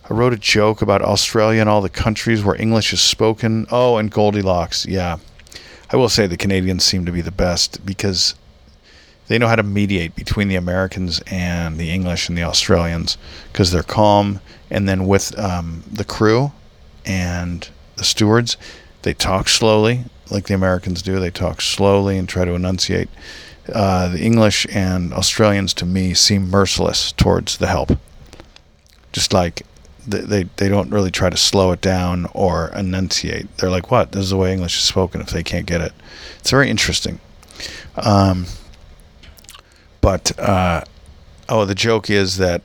I 0.09 0.15
wrote 0.15 0.33
a 0.33 0.39
joke 0.39 0.83
about 0.83 1.03
Australia 1.03 1.61
and 1.61 1.69
all 1.69 1.81
the 1.81 1.89
countries 1.89 2.45
where 2.45 2.61
English 2.61 2.93
is 2.93 3.01
spoken. 3.01 3.67
Oh, 3.71 3.97
and 3.97 4.11
Goldilocks. 4.11 4.87
Yeah. 4.87 5.19
I 5.91 5.97
will 5.97 6.09
say 6.09 6.27
the 6.27 6.37
Canadians 6.37 6.85
seem 6.85 7.05
to 7.07 7.13
be 7.13 7.21
the 7.21 7.31
best 7.31 7.85
because 7.85 8.35
they 9.29 9.39
know 9.39 9.49
how 9.49 9.57
to 9.57 9.63
mediate 9.63 10.15
between 10.15 10.49
the 10.49 10.57
Americans 10.57 11.21
and 11.27 11.79
the 11.79 11.91
English 11.91 12.29
and 12.29 12.39
the 12.39 12.45
Australians 12.45 13.19
because 13.53 13.73
they're 13.73 13.83
calm. 13.83 14.41
And 14.71 14.89
then 14.89 15.07
with 15.07 15.37
um, 15.39 15.83
the 15.91 16.05
crew 16.05 16.53
and 17.05 17.69
the 17.97 18.05
stewards, 18.05 18.57
they 19.03 19.15
talk 19.15 19.49
slowly 19.49 20.05
like 20.31 20.47
the 20.47 20.55
Americans 20.55 21.03
do. 21.03 21.19
They 21.19 21.31
talk 21.31 21.61
slowly 21.61 22.19
and 22.19 22.29
try 22.29 22.45
to 22.45 22.53
enunciate. 22.53 23.09
Uh, 23.73 24.09
the 24.09 24.21
English 24.21 24.67
and 24.73 25.13
Australians, 25.13 25.75
to 25.75 25.87
me, 25.87 26.15
seem 26.15 26.49
merciless 26.51 27.13
towards 27.13 27.59
the 27.59 27.67
help. 27.67 27.93
Just 29.13 29.33
like 29.33 29.63
they, 30.07 30.21
they, 30.21 30.43
they 30.57 30.69
don't 30.69 30.91
really 30.91 31.11
try 31.11 31.31
to 31.31 31.37
slow 31.37 31.73
it 31.73 31.81
down 31.81 32.27
or 32.33 32.69
enunciate. 32.69 33.57
They're 33.57 33.71
like, 33.71 33.91
what? 33.91 34.13
This 34.13 34.25
is 34.25 34.31
the 34.31 34.37
way 34.37 34.53
English 34.53 34.77
is 34.77 34.85
spoken 34.85 35.21
if 35.21 35.31
they 35.31 35.43
can't 35.43 35.67
get 35.67 35.81
it. 35.81 35.93
It's 36.39 36.51
very 36.51 36.71
interesting. 36.71 37.19
Um, 37.97 38.47
but, 40.01 40.39
uh, 40.39 40.83
oh, 41.49 41.65
the 41.65 41.75
joke 41.75 42.09
is 42.09 42.37
that 42.37 42.63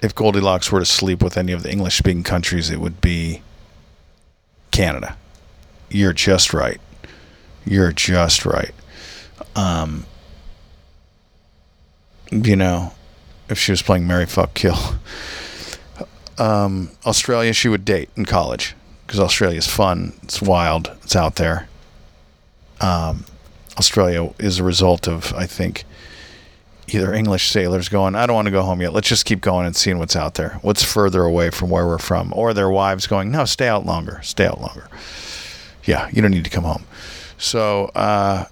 if 0.00 0.14
Goldilocks 0.14 0.70
were 0.70 0.80
to 0.80 0.86
sleep 0.86 1.22
with 1.22 1.36
any 1.36 1.52
of 1.52 1.62
the 1.62 1.70
English 1.70 1.98
speaking 1.98 2.22
countries, 2.22 2.70
it 2.70 2.80
would 2.80 3.00
be 3.00 3.42
Canada. 4.70 5.16
You're 5.90 6.12
just 6.12 6.54
right. 6.54 6.80
You're 7.64 7.92
just 7.92 8.46
right. 8.46 8.72
Um, 9.54 10.06
you 12.30 12.56
know, 12.56 12.92
if 13.48 13.58
she 13.58 13.72
was 13.72 13.82
playing 13.82 14.06
Mary 14.06 14.26
Fuck 14.26 14.54
Kill, 14.54 14.78
um, 16.38 16.90
Australia 17.04 17.52
she 17.52 17.68
would 17.68 17.84
date 17.84 18.10
in 18.16 18.24
college 18.24 18.74
because 19.06 19.20
Australia 19.20 19.58
is 19.58 19.66
fun. 19.66 20.12
It's 20.22 20.42
wild. 20.42 20.96
It's 21.02 21.16
out 21.16 21.36
there. 21.36 21.68
Um, 22.80 23.24
Australia 23.78 24.34
is 24.38 24.58
a 24.58 24.64
result 24.64 25.06
of, 25.06 25.32
I 25.34 25.46
think, 25.46 25.84
either 26.88 27.12
English 27.12 27.50
sailors 27.50 27.88
going, 27.88 28.14
I 28.14 28.26
don't 28.26 28.34
want 28.34 28.46
to 28.46 28.52
go 28.52 28.62
home 28.62 28.80
yet. 28.80 28.92
Let's 28.92 29.08
just 29.08 29.24
keep 29.24 29.40
going 29.40 29.66
and 29.66 29.76
seeing 29.76 29.98
what's 29.98 30.16
out 30.16 30.34
there. 30.34 30.58
What's 30.62 30.82
further 30.82 31.22
away 31.22 31.50
from 31.50 31.70
where 31.70 31.86
we're 31.86 31.98
from? 31.98 32.32
Or 32.34 32.54
their 32.54 32.70
wives 32.70 33.06
going, 33.06 33.30
no, 33.30 33.44
stay 33.44 33.68
out 33.68 33.86
longer. 33.86 34.20
Stay 34.22 34.46
out 34.46 34.60
longer. 34.60 34.88
Yeah, 35.84 36.08
you 36.12 36.22
don't 36.22 36.30
need 36.30 36.44
to 36.44 36.50
come 36.50 36.64
home. 36.64 36.84
So, 37.38 37.86
uh, 37.94 38.46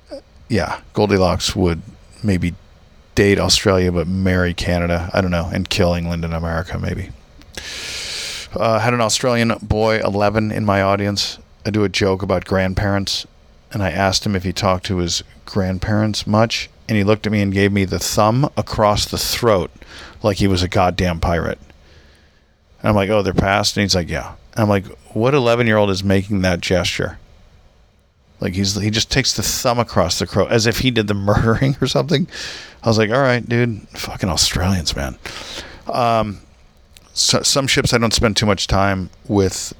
yeah, 0.55 0.81
Goldilocks 0.93 1.57
would 1.57 1.83
maybe 2.23 2.55
date 3.17 3.40
Australia 3.40 3.90
but 3.90 4.07
marry 4.07 4.55
Canada. 4.55 5.11
I 5.12 5.21
don't 5.21 5.33
know, 5.33 5.51
and 5.53 5.69
kill 5.69 5.95
England 5.95 6.25
and 6.25 6.33
America 6.33 6.79
maybe. 6.79 7.11
Uh, 8.55 8.79
had 8.79 8.95
an 8.95 9.01
Australian 9.01 9.55
boy, 9.61 9.99
11, 9.99 10.53
in 10.53 10.64
my 10.64 10.81
audience. 10.81 11.40
I 11.67 11.71
do 11.71 11.83
a 11.83 11.88
joke 11.88 12.23
about 12.23 12.45
grandparents, 12.45 13.27
and 13.73 13.83
I 13.83 13.90
asked 13.90 14.25
him 14.25 14.37
if 14.37 14.45
he 14.45 14.53
talked 14.53 14.87
to 14.87 14.99
his 14.99 15.25
grandparents 15.45 16.25
much, 16.25 16.71
and 16.88 16.97
he 16.97 17.03
looked 17.03 17.27
at 17.27 17.33
me 17.33 17.43
and 17.43 17.53
gave 17.53 17.73
me 17.73 17.85
the 17.85 17.99
thumb 17.99 18.49
across 18.57 19.07
the 19.07 19.19
throat 19.19 19.73
like 20.23 20.37
he 20.37 20.47
was 20.47 20.62
a 20.62 20.69
goddamn 20.69 21.19
pirate. 21.19 21.59
And 22.79 22.90
I'm 22.90 22.95
like, 22.95 23.11
oh, 23.11 23.23
they're 23.23 23.35
passed? 23.35 23.77
And 23.77 23.83
he's 23.83 23.97
like, 23.97 24.09
yeah. 24.09 24.35
And 24.53 24.62
I'm 24.62 24.69
like, 24.69 24.87
what 25.14 25.35
11 25.35 25.67
year 25.67 25.79
old 25.79 25.90
is 25.90 26.05
making 26.05 26.43
that 26.43 26.61
gesture? 26.61 27.19
Like 28.44 28.54
he's 28.54 28.74
he 28.76 28.90
just 28.90 29.11
takes 29.11 29.33
the 29.33 29.42
thumb 29.42 29.78
across 29.78 30.18
the 30.18 30.26
crow 30.26 30.44
as 30.44 30.66
if 30.66 30.80
he 30.80 30.90
did 30.90 31.09
the 31.09 31.14
murdering 31.14 31.76
or 31.80 31.87
something. 31.87 32.28
I 32.83 32.88
was 32.88 32.98
like, 32.98 33.11
all 33.11 33.22
right, 33.22 33.46
dude, 33.48 33.88
fucking 33.88 34.28
Australians, 34.28 34.94
man. 34.94 35.16
Um, 35.90 36.40
so, 37.14 37.42
some 37.42 37.66
ships 37.66 37.94
I 37.94 37.98
don't 37.98 38.12
spend 38.12 38.37
too 38.37 38.44
much 38.44 38.66
time 38.66 39.09
with 39.26 39.72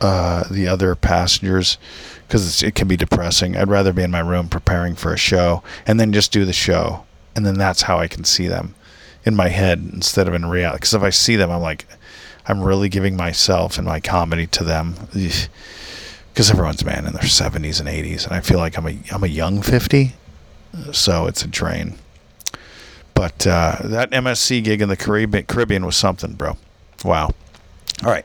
uh, 0.00 0.44
the 0.50 0.66
other 0.66 0.96
passengers 0.96 1.78
because 2.26 2.62
it 2.64 2.74
can 2.74 2.88
be 2.88 2.96
depressing. 2.96 3.56
I'd 3.56 3.68
rather 3.68 3.92
be 3.92 4.02
in 4.02 4.10
my 4.10 4.20
room 4.20 4.48
preparing 4.48 4.96
for 4.96 5.12
a 5.12 5.18
show 5.18 5.62
and 5.86 6.00
then 6.00 6.12
just 6.12 6.32
do 6.32 6.44
the 6.44 6.52
show, 6.52 7.04
and 7.36 7.46
then 7.46 7.56
that's 7.56 7.82
how 7.82 7.98
I 7.98 8.08
can 8.08 8.24
see 8.24 8.48
them 8.48 8.74
in 9.24 9.36
my 9.36 9.48
head 9.48 9.88
instead 9.92 10.26
of 10.26 10.34
in 10.34 10.46
reality. 10.46 10.78
Because 10.78 10.94
if 10.94 11.02
I 11.02 11.10
see 11.10 11.36
them, 11.36 11.50
I'm 11.50 11.62
like, 11.62 11.86
I'm 12.46 12.60
really 12.60 12.88
giving 12.88 13.16
myself 13.16 13.78
and 13.78 13.86
my 13.86 14.00
comedy 14.00 14.48
to 14.48 14.64
them. 14.64 14.96
Because 16.32 16.50
everyone's 16.50 16.84
man 16.84 17.06
in 17.06 17.12
their 17.12 17.22
70s 17.22 17.80
and 17.80 17.88
80s, 17.88 18.24
and 18.24 18.34
I 18.34 18.40
feel 18.40 18.58
like 18.58 18.78
I'm 18.78 18.86
a 18.86 18.96
I'm 19.12 19.24
a 19.24 19.28
young 19.28 19.62
50, 19.62 20.14
so 20.92 21.26
it's 21.26 21.42
a 21.42 21.48
drain. 21.48 21.98
But 23.14 23.46
uh, 23.46 23.76
that 23.84 24.10
MSC 24.12 24.64
gig 24.64 24.80
in 24.80 24.88
the 24.88 24.96
Caribbean, 24.96 25.44
Caribbean 25.44 25.84
was 25.84 25.96
something, 25.96 26.32
bro. 26.32 26.56
Wow. 27.04 27.30
All 28.04 28.10
right. 28.10 28.24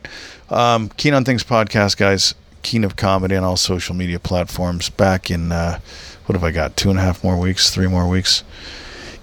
Um, 0.49 0.89
Keen 0.95 1.13
on 1.13 1.25
Things 1.25 1.43
podcast, 1.43 1.97
guys. 1.97 2.33
Keen 2.61 2.83
of 2.83 2.95
Comedy 2.95 3.35
on 3.35 3.43
all 3.43 3.57
social 3.57 3.93
media 3.93 4.19
platforms. 4.19 4.89
Back 4.89 5.29
in, 5.29 5.51
uh, 5.51 5.79
what 6.25 6.35
have 6.35 6.43
I 6.43 6.51
got? 6.51 6.77
Two 6.77 6.89
and 6.89 6.97
a 6.97 7.01
half 7.01 7.23
more 7.23 7.37
weeks, 7.37 7.71
three 7.71 7.87
more 7.87 8.07
weeks. 8.07 8.43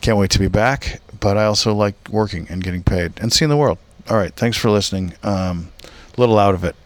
Can't 0.03 0.19
wait 0.19 0.31
to 0.33 0.39
be 0.39 0.49
back. 0.49 1.01
But 1.19 1.39
I 1.39 1.45
also 1.45 1.73
like 1.75 1.95
working 2.11 2.47
and 2.51 2.63
getting 2.63 2.83
paid 2.83 3.13
and 3.19 3.33
seeing 3.33 3.49
the 3.49 3.57
world. 3.57 3.79
All 4.11 4.17
right. 4.17 4.35
Thanks 4.35 4.59
for 4.59 4.71
listening. 4.71 5.15
Um, 5.23 5.73
a 5.85 6.21
little 6.21 6.39
out 6.39 6.55
of 6.55 6.65
it. 6.65 6.77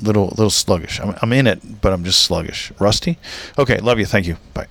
Little, 0.00 0.26
little 0.26 0.50
sluggish. 0.50 1.00
I'm, 1.00 1.14
I'm 1.22 1.32
in 1.32 1.46
it, 1.46 1.80
but 1.80 1.92
I'm 1.92 2.04
just 2.04 2.20
sluggish. 2.22 2.72
Rusty? 2.78 3.18
Okay. 3.58 3.78
Love 3.78 3.98
you. 3.98 4.06
Thank 4.06 4.26
you. 4.26 4.36
Bye. 4.54 4.66